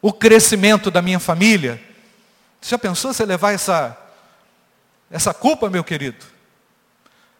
o 0.00 0.10
crescimento 0.10 0.90
da 0.90 1.02
minha 1.02 1.20
família. 1.20 1.78
Você 2.62 2.70
já 2.70 2.78
pensou 2.78 3.12
você 3.12 3.26
levar 3.26 3.52
essa, 3.52 3.94
essa 5.10 5.34
culpa, 5.34 5.68
meu 5.68 5.84
querido? 5.84 6.24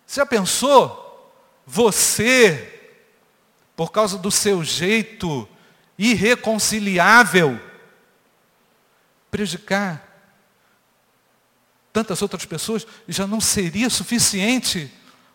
Você 0.07 0.21
já 0.21 0.27
pensou 0.27 1.33
você, 1.67 2.93
por 3.75 3.91
causa 3.91 4.19
do 4.19 4.31
seu 4.31 4.63
jeito 4.63 5.49
irreconciliável, 5.99 7.59
prejudicar 9.35 10.01
tantas 11.93 12.23
outras 12.23 12.45
pessoas, 12.45 12.87
já 13.09 13.27
não 13.27 13.41
seria 13.41 13.91
suficiente 13.91 14.89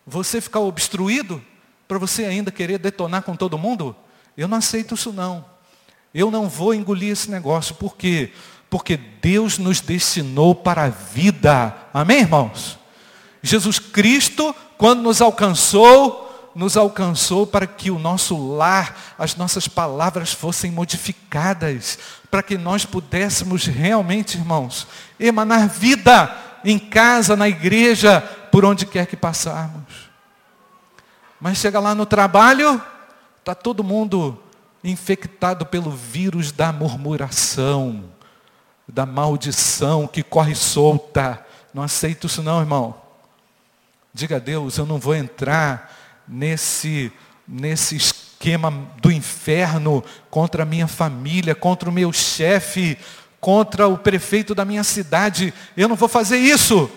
você 0.06 0.40
ficar 0.40 0.60
obstruído 0.60 1.44
para 1.86 1.98
você 1.98 2.24
ainda 2.24 2.50
querer 2.50 2.78
detonar 2.78 3.20
com 3.20 3.36
todo 3.36 3.58
mundo? 3.58 3.94
Eu 4.38 4.48
não 4.48 4.56
aceito 4.56 4.94
isso 4.94 5.12
não. 5.12 5.44
Eu 6.14 6.30
não 6.30 6.48
vou 6.48 6.72
engolir 6.72 7.10
esse 7.10 7.30
negócio. 7.30 7.74
Por 7.74 7.94
quê? 7.94 8.32
Porque 8.70 8.96
Deus 8.96 9.58
nos 9.58 9.82
destinou 9.82 10.54
para 10.54 10.84
a 10.84 10.88
vida. 10.88 11.76
Amém, 11.92 12.20
irmãos? 12.20 12.78
Jesus 13.42 13.78
Cristo 13.78 14.56
quando 14.78 15.02
nos 15.02 15.20
alcançou, 15.20 16.29
nos 16.54 16.76
alcançou 16.76 17.46
para 17.46 17.66
que 17.66 17.90
o 17.90 17.98
nosso 17.98 18.54
lar, 18.56 19.14
as 19.18 19.36
nossas 19.36 19.68
palavras 19.68 20.32
fossem 20.32 20.70
modificadas, 20.70 21.98
para 22.30 22.42
que 22.42 22.58
nós 22.58 22.84
pudéssemos 22.84 23.66
realmente, 23.66 24.36
irmãos, 24.36 24.86
emanar 25.18 25.68
vida 25.68 26.36
em 26.64 26.78
casa, 26.78 27.36
na 27.36 27.48
igreja, 27.48 28.20
por 28.50 28.64
onde 28.64 28.86
quer 28.86 29.06
que 29.06 29.16
passarmos. 29.16 30.10
Mas 31.40 31.58
chega 31.58 31.80
lá 31.80 31.94
no 31.94 32.04
trabalho, 32.04 32.82
está 33.38 33.54
todo 33.54 33.84
mundo 33.84 34.38
infectado 34.82 35.64
pelo 35.64 35.90
vírus 35.90 36.52
da 36.52 36.72
murmuração, 36.72 38.04
da 38.86 39.06
maldição 39.06 40.06
que 40.06 40.22
corre 40.22 40.54
solta. 40.54 41.44
Não 41.72 41.82
aceito 41.82 42.26
isso 42.26 42.42
não, 42.42 42.60
irmão. 42.60 42.94
Diga 44.12 44.36
a 44.36 44.40
Deus, 44.40 44.76
eu 44.76 44.84
não 44.84 44.98
vou 44.98 45.14
entrar 45.14 45.99
nesse, 46.30 47.12
nesse 47.46 47.96
esquema 47.96 48.70
do 49.02 49.10
inferno 49.10 50.04
contra 50.30 50.62
a 50.62 50.66
minha 50.66 50.86
família, 50.86 51.54
contra 51.54 51.90
o 51.90 51.92
meu 51.92 52.12
chefe, 52.12 52.96
contra 53.40 53.88
o 53.88 53.98
prefeito 53.98 54.54
da 54.54 54.64
minha 54.64 54.84
cidade. 54.84 55.52
Eu 55.76 55.88
não 55.88 55.96
vou 55.96 56.08
fazer 56.08 56.38
isso. 56.38 56.90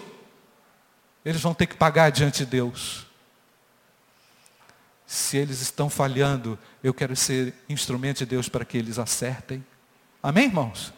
Eles 1.26 1.42
vão 1.42 1.54
ter 1.54 1.66
que 1.66 1.76
pagar 1.76 2.12
diante 2.12 2.40
de 2.40 2.46
Deus. 2.46 3.08
Se 5.08 5.38
eles 5.38 5.62
estão 5.62 5.90
falhando, 5.90 6.58
eu 6.84 6.94
quero 6.94 7.16
ser 7.16 7.54
instrumento 7.68 8.20
de 8.20 8.26
Deus 8.26 8.50
para 8.50 8.66
que 8.66 8.78
eles 8.78 9.00
acertem. 9.00 9.64
Amém, 10.22 10.46
irmãos? 10.46 10.94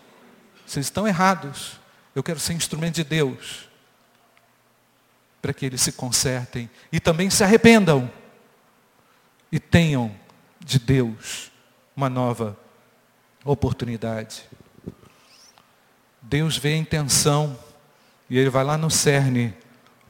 Se 0.65 0.79
eles 0.79 0.87
estão 0.87 1.07
errados, 1.07 1.79
eu 2.13 2.23
quero 2.23 2.39
ser 2.39 2.53
instrumento 2.53 2.95
de 2.95 3.03
Deus 3.03 3.69
para 5.41 5.53
que 5.53 5.65
eles 5.65 5.81
se 5.81 5.91
consertem 5.91 6.69
e 6.91 6.99
também 6.99 7.29
se 7.29 7.43
arrependam 7.43 8.09
e 9.55 9.59
tenham 9.59 10.13
de 10.59 10.77
Deus 10.77 11.49
uma 11.95 12.09
nova 12.09 12.59
oportunidade. 13.45 14.43
Deus 16.21 16.57
vê 16.57 16.73
a 16.73 16.77
intenção 16.77 17.57
e 18.29 18.37
ele 18.37 18.49
vai 18.49 18.65
lá 18.65 18.77
no 18.77 18.91
cerne 18.91 19.55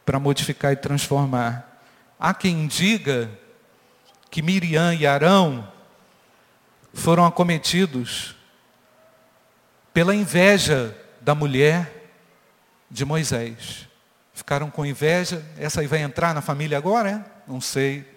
para 0.04 0.20
modificar 0.20 0.72
e 0.72 0.76
transformar. 0.76 1.80
Há 2.20 2.34
quem 2.34 2.66
diga 2.66 3.30
que 4.32 4.42
Miriam 4.42 4.96
e 4.96 5.06
Arão 5.06 5.72
foram 6.92 7.24
acometidos 7.24 8.36
pela 9.94 10.16
inveja 10.16 10.98
da 11.22 11.36
mulher 11.36 12.10
de 12.90 13.06
Moisés 13.06 13.88
Ficaram 14.34 14.72
com 14.72 14.84
inveja. 14.84 15.46
Essa 15.58 15.82
aí 15.82 15.88
vai 15.88 16.02
entrar 16.02 16.34
na 16.34 16.42
família 16.42 16.78
agora, 16.80 17.10
é? 17.12 17.26
Não 17.48 17.62
sei. 17.62 18.15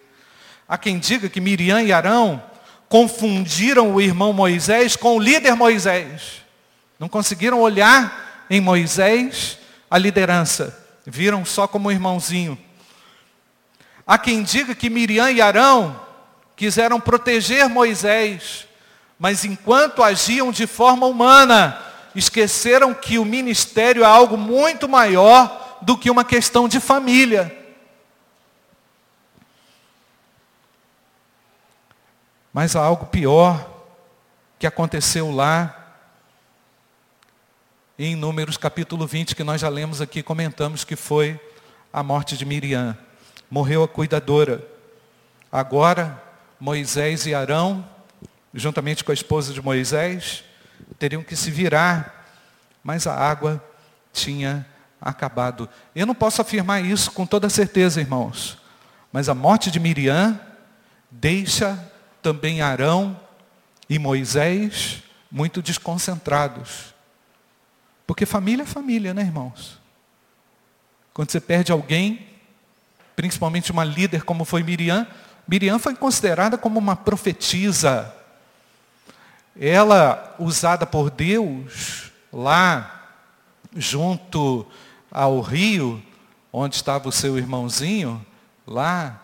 Há 0.69 0.77
quem 0.77 0.99
diga 0.99 1.31
que 1.31 1.41
Miriam 1.41 1.81
e 1.81 1.93
Arão 1.93 2.43
confundiram 2.89 3.95
o 3.95 4.01
irmão 4.01 4.33
Moisés 4.33 4.97
com 4.97 5.17
o 5.17 5.21
líder 5.21 5.55
Moisés. 5.55 6.43
Não 6.99 7.09
conseguiram 7.09 7.61
olhar 7.61 8.45
em 8.51 8.61
Moisés 8.61 9.59
a 9.91 9.97
liderança. 9.97 10.77
Viram 11.07 11.45
só 11.45 11.67
como 11.67 11.91
irmãozinho. 11.91 12.59
Há 14.07 14.19
quem 14.19 14.43
diga 14.43 14.75
que 14.75 14.91
Miriam 14.91 15.31
e 15.31 15.41
Arão 15.41 15.99
quiseram 16.55 17.01
proteger 17.01 17.69
Moisés, 17.69 18.67
mas 19.19 19.45
enquanto 19.45 20.03
agiam 20.03 20.51
de 20.51 20.67
forma 20.67 21.07
humana, 21.07 21.81
esqueceram 22.15 22.93
que 22.93 23.19
o 23.19 23.25
ministério 23.25 24.03
é 24.03 24.07
algo 24.07 24.37
muito 24.37 24.89
maior 24.89 25.79
do 25.83 25.97
que 25.97 26.11
uma 26.11 26.25
questão 26.25 26.69
de 26.69 26.81
família. 26.81 27.58
Mas 32.53 32.75
há 32.75 32.81
algo 32.81 33.07
pior 33.07 33.85
que 34.59 34.67
aconteceu 34.67 35.31
lá 35.31 35.75
em 37.99 38.15
Números 38.15 38.57
capítulo 38.57 39.07
20, 39.07 39.35
que 39.35 39.43
nós 39.43 39.61
já 39.61 39.69
lemos 39.69 40.01
aqui, 40.01 40.23
comentamos 40.23 40.85
que 40.85 40.97
foi 40.97 41.39
a 41.93 42.03
morte 42.03 42.37
de 42.37 42.45
Miriam. 42.45 42.97
Morreu 43.51 43.83
a 43.83 43.89
cuidadora. 43.89 44.65
Agora, 45.51 46.23
Moisés 46.61 47.27
e 47.27 47.35
Arão, 47.35 47.85
juntamente 48.55 49.03
com 49.03 49.11
a 49.11 49.15
esposa 49.15 49.53
de 49.53 49.61
Moisés, 49.61 50.45
teriam 50.99 51.23
que 51.23 51.35
se 51.35 51.51
virar, 51.51 52.27
mas 52.83 53.07
a 53.07 53.15
água 53.15 53.63
tinha 54.13 54.67
acabado. 55.01 55.69
Eu 55.95 56.07
não 56.07 56.15
posso 56.15 56.41
afirmar 56.41 56.85
isso 56.85 57.11
com 57.13 57.27
toda 57.27 57.49
certeza, 57.49 58.01
irmãos, 58.01 58.59
mas 59.13 59.29
a 59.29 59.35
morte 59.35 59.71
de 59.71 59.81
Miriam 59.81 60.39
deixa 61.11 61.79
também 62.23 62.61
Arão 62.61 63.19
e 63.89 63.99
Moisés 63.99 65.03
muito 65.31 65.63
desconcentrados. 65.63 66.95
Porque 68.07 68.25
família 68.25 68.63
é 68.63 68.67
família, 68.67 69.13
né, 69.13 69.23
irmãos? 69.23 69.79
Quando 71.13 71.31
você 71.31 71.41
perde 71.41 71.73
alguém, 71.73 72.27
principalmente 73.17 73.73
uma 73.73 73.85
líder 73.85 74.23
como 74.23 74.45
foi 74.45 74.63
Miriam, 74.63 75.07
Miriam 75.47 75.79
foi 75.79 75.95
considerada 75.95 76.57
como 76.57 76.79
uma 76.79 76.95
profetisa. 76.95 78.15
Ela, 79.59 80.35
usada 80.39 80.87
por 80.87 81.11
Deus, 81.11 82.13
lá, 82.33 83.11
junto 83.75 84.67
ao 85.11 85.41
rio, 85.41 86.03
onde 86.53 86.77
estava 86.77 87.09
o 87.09 87.13
seu 87.13 87.37
irmãozinho, 87.37 88.25
lá, 88.67 89.23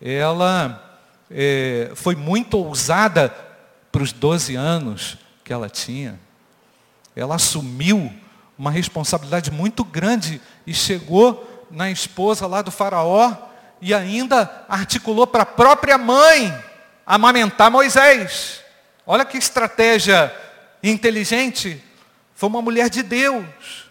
ela 0.00 0.85
é, 1.30 1.90
foi 1.94 2.14
muito 2.14 2.58
ousada 2.58 3.34
para 3.90 4.02
os 4.02 4.12
12 4.12 4.54
anos 4.54 5.18
que 5.44 5.52
ela 5.52 5.68
tinha. 5.68 6.18
Ela 7.14 7.36
assumiu 7.36 8.12
uma 8.58 8.70
responsabilidade 8.70 9.50
muito 9.50 9.84
grande 9.84 10.40
e 10.66 10.74
chegou 10.74 11.66
na 11.70 11.90
esposa 11.90 12.46
lá 12.46 12.62
do 12.62 12.70
faraó 12.70 13.34
e 13.80 13.92
ainda 13.92 14.64
articulou 14.68 15.26
para 15.26 15.42
a 15.42 15.46
própria 15.46 15.98
mãe 15.98 16.56
amamentar 17.06 17.70
Moisés. 17.70 18.60
Olha 19.06 19.24
que 19.24 19.38
estratégia 19.38 20.34
inteligente. 20.82 21.82
Foi 22.34 22.48
uma 22.48 22.62
mulher 22.62 22.90
de 22.90 23.02
Deus. 23.02 23.90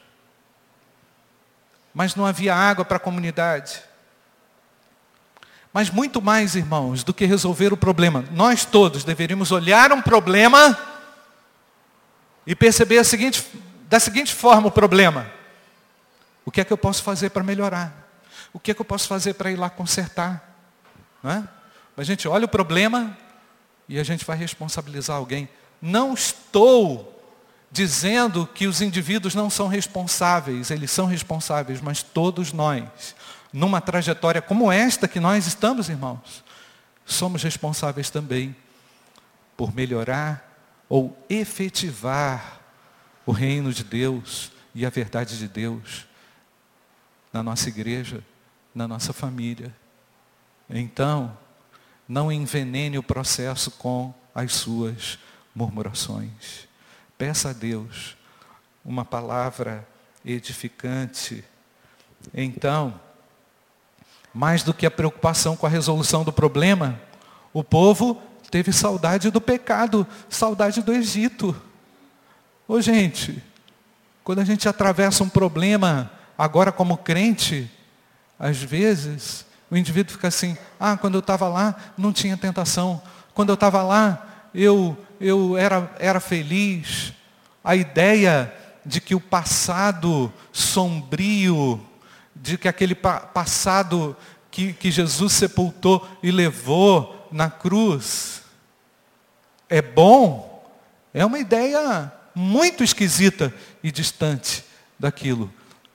Mas 1.93 2.15
não 2.15 2.25
havia 2.25 2.53
água 2.53 2.83
para 2.83 2.97
a 2.97 2.99
comunidade. 2.99 3.81
Mas 5.75 5.89
muito 5.89 6.21
mais, 6.21 6.55
irmãos, 6.55 7.03
do 7.03 7.13
que 7.13 7.25
resolver 7.25 7.73
o 7.73 7.75
problema. 7.75 8.23
Nós 8.31 8.63
todos 8.63 9.03
deveríamos 9.03 9.51
olhar 9.51 9.91
um 9.91 10.01
problema 10.01 10.79
e 12.47 12.55
perceber 12.55 13.03
seguinte, 13.03 13.45
da 13.89 13.99
seguinte 13.99 14.33
forma 14.33 14.69
o 14.69 14.71
problema. 14.71 15.29
O 16.45 16.49
que 16.49 16.61
é 16.61 16.63
que 16.63 16.71
eu 16.71 16.77
posso 16.77 17.03
fazer 17.03 17.31
para 17.31 17.43
melhorar? 17.43 18.07
O 18.53 18.59
que 18.59 18.71
é 18.71 18.73
que 18.73 18.79
eu 18.79 18.85
posso 18.85 19.05
fazer 19.05 19.33
para 19.33 19.51
ir 19.51 19.57
lá 19.57 19.69
consertar? 19.69 20.49
Não 21.21 21.29
é? 21.29 21.43
A 21.97 22.03
gente 22.05 22.25
olha 22.25 22.45
o 22.45 22.47
problema 22.47 23.17
e 23.89 23.99
a 23.99 24.03
gente 24.05 24.23
vai 24.23 24.37
responsabilizar 24.37 25.17
alguém. 25.17 25.49
Não 25.81 26.13
estou 26.13 27.21
dizendo 27.69 28.47
que 28.47 28.65
os 28.65 28.79
indivíduos 28.79 29.35
não 29.35 29.49
são 29.49 29.67
responsáveis, 29.67 30.71
eles 30.71 30.89
são 30.89 31.05
responsáveis, 31.05 31.81
mas 31.81 32.01
todos 32.01 32.53
nós 32.53 33.13
numa 33.55 33.79
trajetória 33.79 34.41
como 34.41 34.69
esta 34.69 35.07
que 35.07 35.17
nós 35.17 35.47
estamos, 35.47 35.87
irmãos, 35.87 36.43
somos 37.05 37.41
responsáveis 37.41 38.09
também 38.09 38.53
por 39.55 39.73
melhorar 39.73 40.83
ou 40.89 41.17
efetivar 41.29 42.59
o 43.25 43.31
reino 43.31 43.71
de 43.71 43.85
Deus 43.85 44.51
e 44.73 44.85
a 44.85 44.89
verdade 44.89 45.37
de 45.37 45.47
Deus 45.47 46.05
na 47.31 47.41
nossa 47.41 47.69
igreja, 47.69 48.21
na 48.73 48.89
nossa 48.89 49.13
família. 49.13 49.73
Então, 50.69 51.37
não 52.09 52.29
envenene 52.29 52.97
o 52.97 53.03
processo 53.03 53.71
com 53.71 54.13
as 54.33 54.51
suas 54.51 55.17
murmurações. 55.55 56.67
Peça 57.17 57.51
a 57.51 57.53
Deus 57.53 58.17
uma 58.83 59.05
palavra 59.05 59.87
edificante. 60.25 61.41
Então, 62.33 62.99
mais 64.35 64.63
do 64.63 64.73
que 64.73 64.85
a 64.85 64.91
preocupação 64.91 65.55
com 65.55 65.65
a 65.65 65.69
resolução 65.69 66.25
do 66.25 66.33
problema, 66.33 66.99
o 67.53 67.63
povo 67.63 68.21
teve 68.51 68.73
saudade 68.73 69.31
do 69.31 69.39
pecado, 69.39 70.05
saudade 70.29 70.81
do 70.81 70.91
Egito. 70.91 71.55
Ô 72.67 72.81
gente, 72.81 73.41
quando 74.25 74.39
a 74.39 74.43
gente 74.43 74.67
atravessa 74.67 75.23
um 75.23 75.29
problema, 75.29 76.11
agora 76.37 76.69
como 76.69 76.97
crente, 76.97 77.71
às 78.37 78.57
vezes 78.57 79.45
o 79.71 79.77
indivíduo 79.77 80.11
fica 80.11 80.27
assim, 80.27 80.57
ah, 80.77 80.97
quando 80.97 81.15
eu 81.15 81.19
estava 81.19 81.47
lá 81.47 81.73
não 81.97 82.11
tinha 82.11 82.35
tentação, 82.35 83.01
quando 83.33 83.49
eu 83.49 83.55
estava 83.55 83.81
lá 83.83 84.49
eu, 84.53 84.97
eu 85.17 85.55
era, 85.55 85.89
era 85.97 86.19
feliz. 86.19 87.13
A 87.63 87.73
ideia 87.73 88.53
de 88.85 88.99
que 88.99 89.15
o 89.15 89.19
passado 89.19 90.31
sombrio 90.51 91.79
de 92.35 92.57
que 92.57 92.67
aquele 92.67 92.93
passado 92.93 94.15
que, 94.51 94.73
que 94.73 94.91
Jesus 94.91 95.33
sepultou 95.33 96.07
e 96.21 96.31
levou 96.31 97.27
na 97.31 97.49
cruz 97.49 98.43
é 99.69 99.81
bom, 99.81 100.63
é 101.13 101.25
uma 101.25 101.39
ideia 101.39 102.11
muito 102.33 102.83
esquisita 102.83 103.53
e 103.81 103.91
distante 103.91 104.63
daquilo 104.99 105.51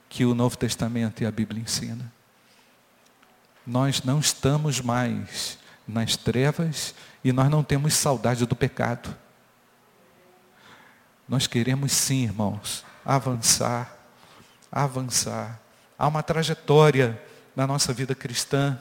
que 0.09 0.25
o 0.25 0.35
Novo 0.35 0.57
Testamento 0.57 1.23
e 1.23 1.25
a 1.25 1.31
Bíblia 1.31 1.61
ensina. 1.61 2.11
Nós 3.65 4.03
não 4.03 4.19
estamos 4.19 4.81
mais 4.81 5.57
nas 5.87 6.17
trevas 6.17 6.93
e 7.23 7.31
nós 7.31 7.49
não 7.49 7.63
temos 7.63 7.93
saudade 7.93 8.45
do 8.45 8.55
pecado. 8.55 9.15
Nós 11.27 11.47
queremos 11.47 11.91
sim, 11.91 12.23
irmãos, 12.23 12.83
avançar, 13.05 13.95
avançar. 14.71 15.59
Há 16.01 16.07
uma 16.07 16.23
trajetória 16.23 17.21
na 17.55 17.67
nossa 17.67 17.93
vida 17.93 18.15
cristã. 18.15 18.75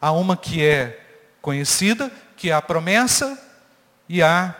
Há 0.00 0.10
uma 0.10 0.36
que 0.36 0.64
é 0.64 1.00
conhecida, 1.40 2.10
que 2.36 2.50
é 2.50 2.52
a 2.52 2.60
promessa, 2.60 3.40
e 4.08 4.20
há 4.20 4.52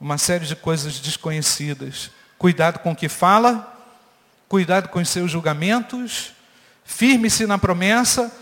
uma 0.00 0.18
série 0.18 0.44
de 0.44 0.56
coisas 0.56 0.98
desconhecidas. 0.98 2.10
Cuidado 2.36 2.80
com 2.80 2.90
o 2.90 2.96
que 2.96 3.08
fala, 3.08 3.80
cuidado 4.48 4.88
com 4.88 4.98
os 4.98 5.08
seus 5.08 5.30
julgamentos, 5.30 6.32
firme-se 6.84 7.46
na 7.46 7.58
promessa, 7.58 8.36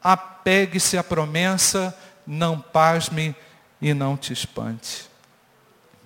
apegue-se 0.00 0.96
à 0.96 1.02
promessa, 1.02 1.92
não 2.24 2.60
pasme 2.60 3.34
e 3.82 3.92
não 3.92 4.16
te 4.16 4.32
espante. 4.32 5.10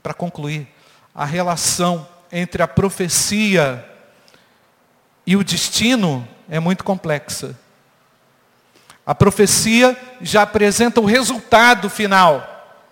Para 0.02 0.14
concluir, 0.14 0.66
a 1.14 1.26
relação 1.26 2.08
entre 2.32 2.62
a 2.62 2.66
profecia 2.66 3.89
e 5.30 5.36
o 5.36 5.44
destino 5.44 6.26
é 6.48 6.58
muito 6.58 6.82
complexa. 6.82 7.56
A 9.06 9.14
profecia 9.14 9.96
já 10.20 10.42
apresenta 10.42 11.00
o 11.00 11.04
resultado 11.04 11.88
final, 11.88 12.82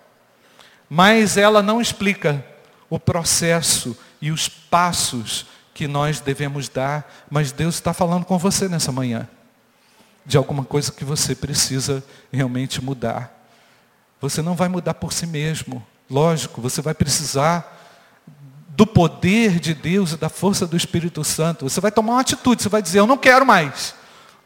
mas 0.88 1.36
ela 1.36 1.60
não 1.60 1.80
explica 1.80 2.44
o 2.88 2.96
processo 2.96 3.98
e 4.22 4.30
os 4.30 4.48
passos 4.48 5.46
que 5.74 5.88
nós 5.88 6.20
devemos 6.20 6.68
dar, 6.68 7.12
mas 7.28 7.50
Deus 7.50 7.74
está 7.74 7.92
falando 7.92 8.24
com 8.24 8.38
você 8.38 8.68
nessa 8.68 8.92
manhã, 8.92 9.28
de 10.24 10.36
alguma 10.36 10.64
coisa 10.64 10.92
que 10.92 11.04
você 11.04 11.34
precisa 11.34 12.04
realmente 12.32 12.80
mudar. 12.80 13.36
Você 14.20 14.42
não 14.42 14.54
vai 14.54 14.68
mudar 14.68 14.94
por 14.94 15.12
si 15.12 15.26
mesmo, 15.26 15.84
lógico, 16.08 16.60
você 16.60 16.80
vai 16.80 16.94
precisar 16.94 17.77
do 18.78 18.86
poder 18.86 19.58
de 19.58 19.74
Deus 19.74 20.12
e 20.12 20.16
da 20.16 20.28
força 20.28 20.64
do 20.64 20.76
Espírito 20.76 21.24
Santo, 21.24 21.68
você 21.68 21.80
vai 21.80 21.90
tomar 21.90 22.12
uma 22.12 22.20
atitude, 22.20 22.62
você 22.62 22.68
vai 22.68 22.80
dizer, 22.80 23.00
eu 23.00 23.08
não 23.08 23.18
quero 23.18 23.44
mais. 23.44 23.92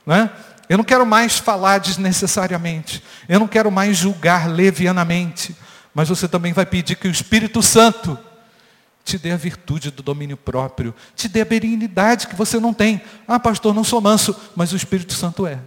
Né? 0.07 0.30
Eu 0.70 0.78
não 0.78 0.85
quero 0.85 1.05
mais 1.05 1.37
falar 1.37 1.76
desnecessariamente. 1.76 3.05
Eu 3.28 3.39
não 3.39 3.47
quero 3.47 3.70
mais 3.70 3.95
julgar 3.95 4.49
levianamente. 4.49 5.55
Mas 5.93 6.09
você 6.09 6.26
também 6.26 6.55
vai 6.55 6.64
pedir 6.64 6.97
que 6.97 7.07
o 7.07 7.11
Espírito 7.11 7.62
Santo 7.62 8.18
te 9.05 9.18
dê 9.18 9.33
a 9.33 9.37
virtude 9.37 9.91
do 9.91 10.03
domínio 10.03 10.39
próprio, 10.39 10.95
te 11.14 11.28
dê 11.28 11.43
a 11.43 11.45
benignidade 11.45 12.26
que 12.26 12.35
você 12.35 12.59
não 12.59 12.72
tem. 12.72 13.03
Ah, 13.28 13.39
pastor, 13.39 13.74
não 13.74 13.85
sou 13.85 14.01
manso, 14.01 14.35
mas 14.57 14.72
o 14.72 14.76
Espírito 14.76 15.12
Santo 15.12 15.47
é. 15.47 15.59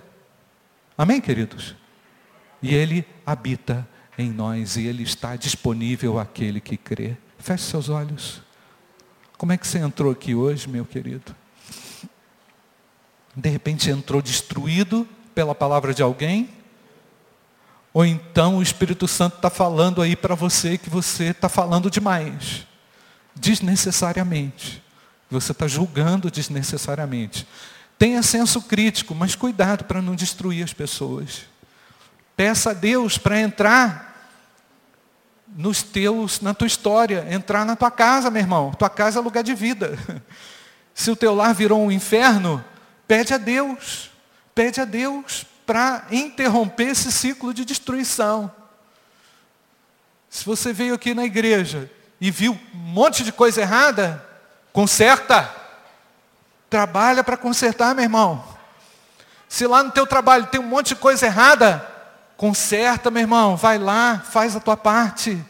Amém, 0.97 1.22
queridos? 1.22 1.76
E 2.63 2.74
ele 2.74 3.05
habita 3.24 3.88
em 4.18 4.32
nós 4.32 4.76
e 4.76 4.88
ele 4.88 5.03
está 5.03 5.36
disponível 5.36 6.18
àquele 6.18 6.59
que 6.59 6.78
crê. 6.78 7.16
Feche 7.38 7.66
seus 7.66 7.89
olhos. 7.89 8.43
Como 9.38 9.51
é 9.51 9.57
que 9.57 9.67
você 9.67 9.79
entrou 9.79 10.11
aqui 10.11 10.33
hoje, 10.33 10.67
meu 10.67 10.86
querido? 10.86 11.36
De 13.36 13.49
repente 13.49 13.89
entrou 13.89 14.21
destruído 14.21 15.07
pela 15.33 15.53
palavra 15.53 15.93
de 15.93 16.01
alguém? 16.01 16.49
Ou 17.93 18.05
então 18.05 18.57
o 18.57 18.61
Espírito 18.61 19.07
Santo 19.07 19.38
está 19.38 19.49
falando 19.49 20.01
aí 20.01 20.15
para 20.15 20.36
você 20.36 20.77
que 20.77 20.89
você 20.89 21.25
está 21.25 21.49
falando 21.49 21.89
demais, 21.89 22.65
desnecessariamente. 23.36 24.83
Você 25.29 25.51
está 25.51 25.67
julgando 25.67 26.31
desnecessariamente. 26.31 27.47
Tenha 27.97 28.21
senso 28.21 28.61
crítico, 28.61 29.15
mas 29.15 29.36
cuidado 29.36 29.86
para 29.86 30.01
não 30.01 30.15
destruir 30.15 30.63
as 30.63 30.73
pessoas. 30.73 31.43
Peça 32.36 32.71
a 32.71 32.73
Deus 32.73 33.17
para 33.17 33.39
entrar 33.39 34.05
nos 35.56 35.82
teus, 35.82 36.41
na 36.41 36.53
tua 36.53 36.68
história, 36.68 37.26
entrar 37.32 37.66
na 37.66 37.78
tua 37.78 37.89
casa, 37.89 38.30
meu 38.30 38.41
irmão. 38.41 38.72
Tua 38.74 38.89
casa 38.89 39.20
é 39.20 39.22
lugar 39.22 39.41
de 39.41 39.56
vida. 39.56 39.97
Se 40.93 41.10
o 41.10 41.16
teu 41.16 41.34
lar 41.34 41.53
virou 41.53 41.82
um 41.82 41.91
inferno, 41.91 42.64
pede 43.08 43.34
a 43.34 43.38
Deus, 43.38 44.12
pede 44.53 44.82
a 44.82 44.86
Deus 44.86 45.45
para 45.66 46.06
interromper 46.12 46.89
esse 46.89 47.12
ciclo 47.12 47.53
de 47.53 47.64
destruição. 47.64 48.51
Se 50.30 50.45
você 50.45 50.74
veio 50.74 50.93
aqui 50.93 51.14
na 51.14 51.24
igreja 51.24 51.89
e 52.20 52.30
viu 52.30 52.60
um 52.74 52.78
monte 52.78 53.24
de 53.24 53.32
coisa 53.32 53.62
errada, 53.62 54.24
conserta. 54.74 55.49
Trabalha 56.70 57.24
para 57.24 57.38
consertar, 57.38 57.95
meu 57.95 58.03
irmão. 58.03 58.43
Se 59.47 59.66
lá 59.66 59.82
no 59.82 59.91
teu 59.91 60.06
trabalho 60.06 60.47
tem 60.47 60.60
um 60.60 60.68
monte 60.68 60.89
de 60.89 60.95
coisa 60.95 61.26
errada, 61.26 61.94
conserta, 62.38 63.11
meu 63.11 63.21
irmão. 63.21 63.55
Vai 63.55 63.77
lá, 63.77 64.19
faz 64.19 64.55
a 64.55 64.59
tua 64.59 64.77
parte. 64.77 65.43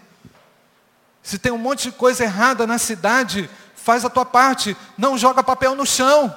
Se 1.21 1.39
tem 1.39 1.51
um 1.51 1.57
monte 1.57 1.89
de 1.89 1.91
coisa 1.91 2.23
errada 2.23 2.67
na 2.67 2.77
cidade, 2.77 3.49
faz 3.75 4.05
a 4.05 4.09
tua 4.09 4.25
parte. 4.25 4.75
Não 4.97 5.17
joga 5.17 5.43
papel 5.43 5.75
no 5.75 5.85
chão. 5.85 6.33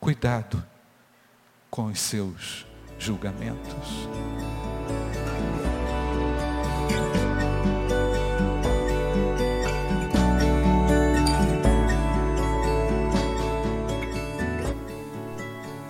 Cuidado 0.00 0.64
com 1.70 1.86
os 1.86 2.00
seus 2.00 2.66
julgamentos. 2.98 3.88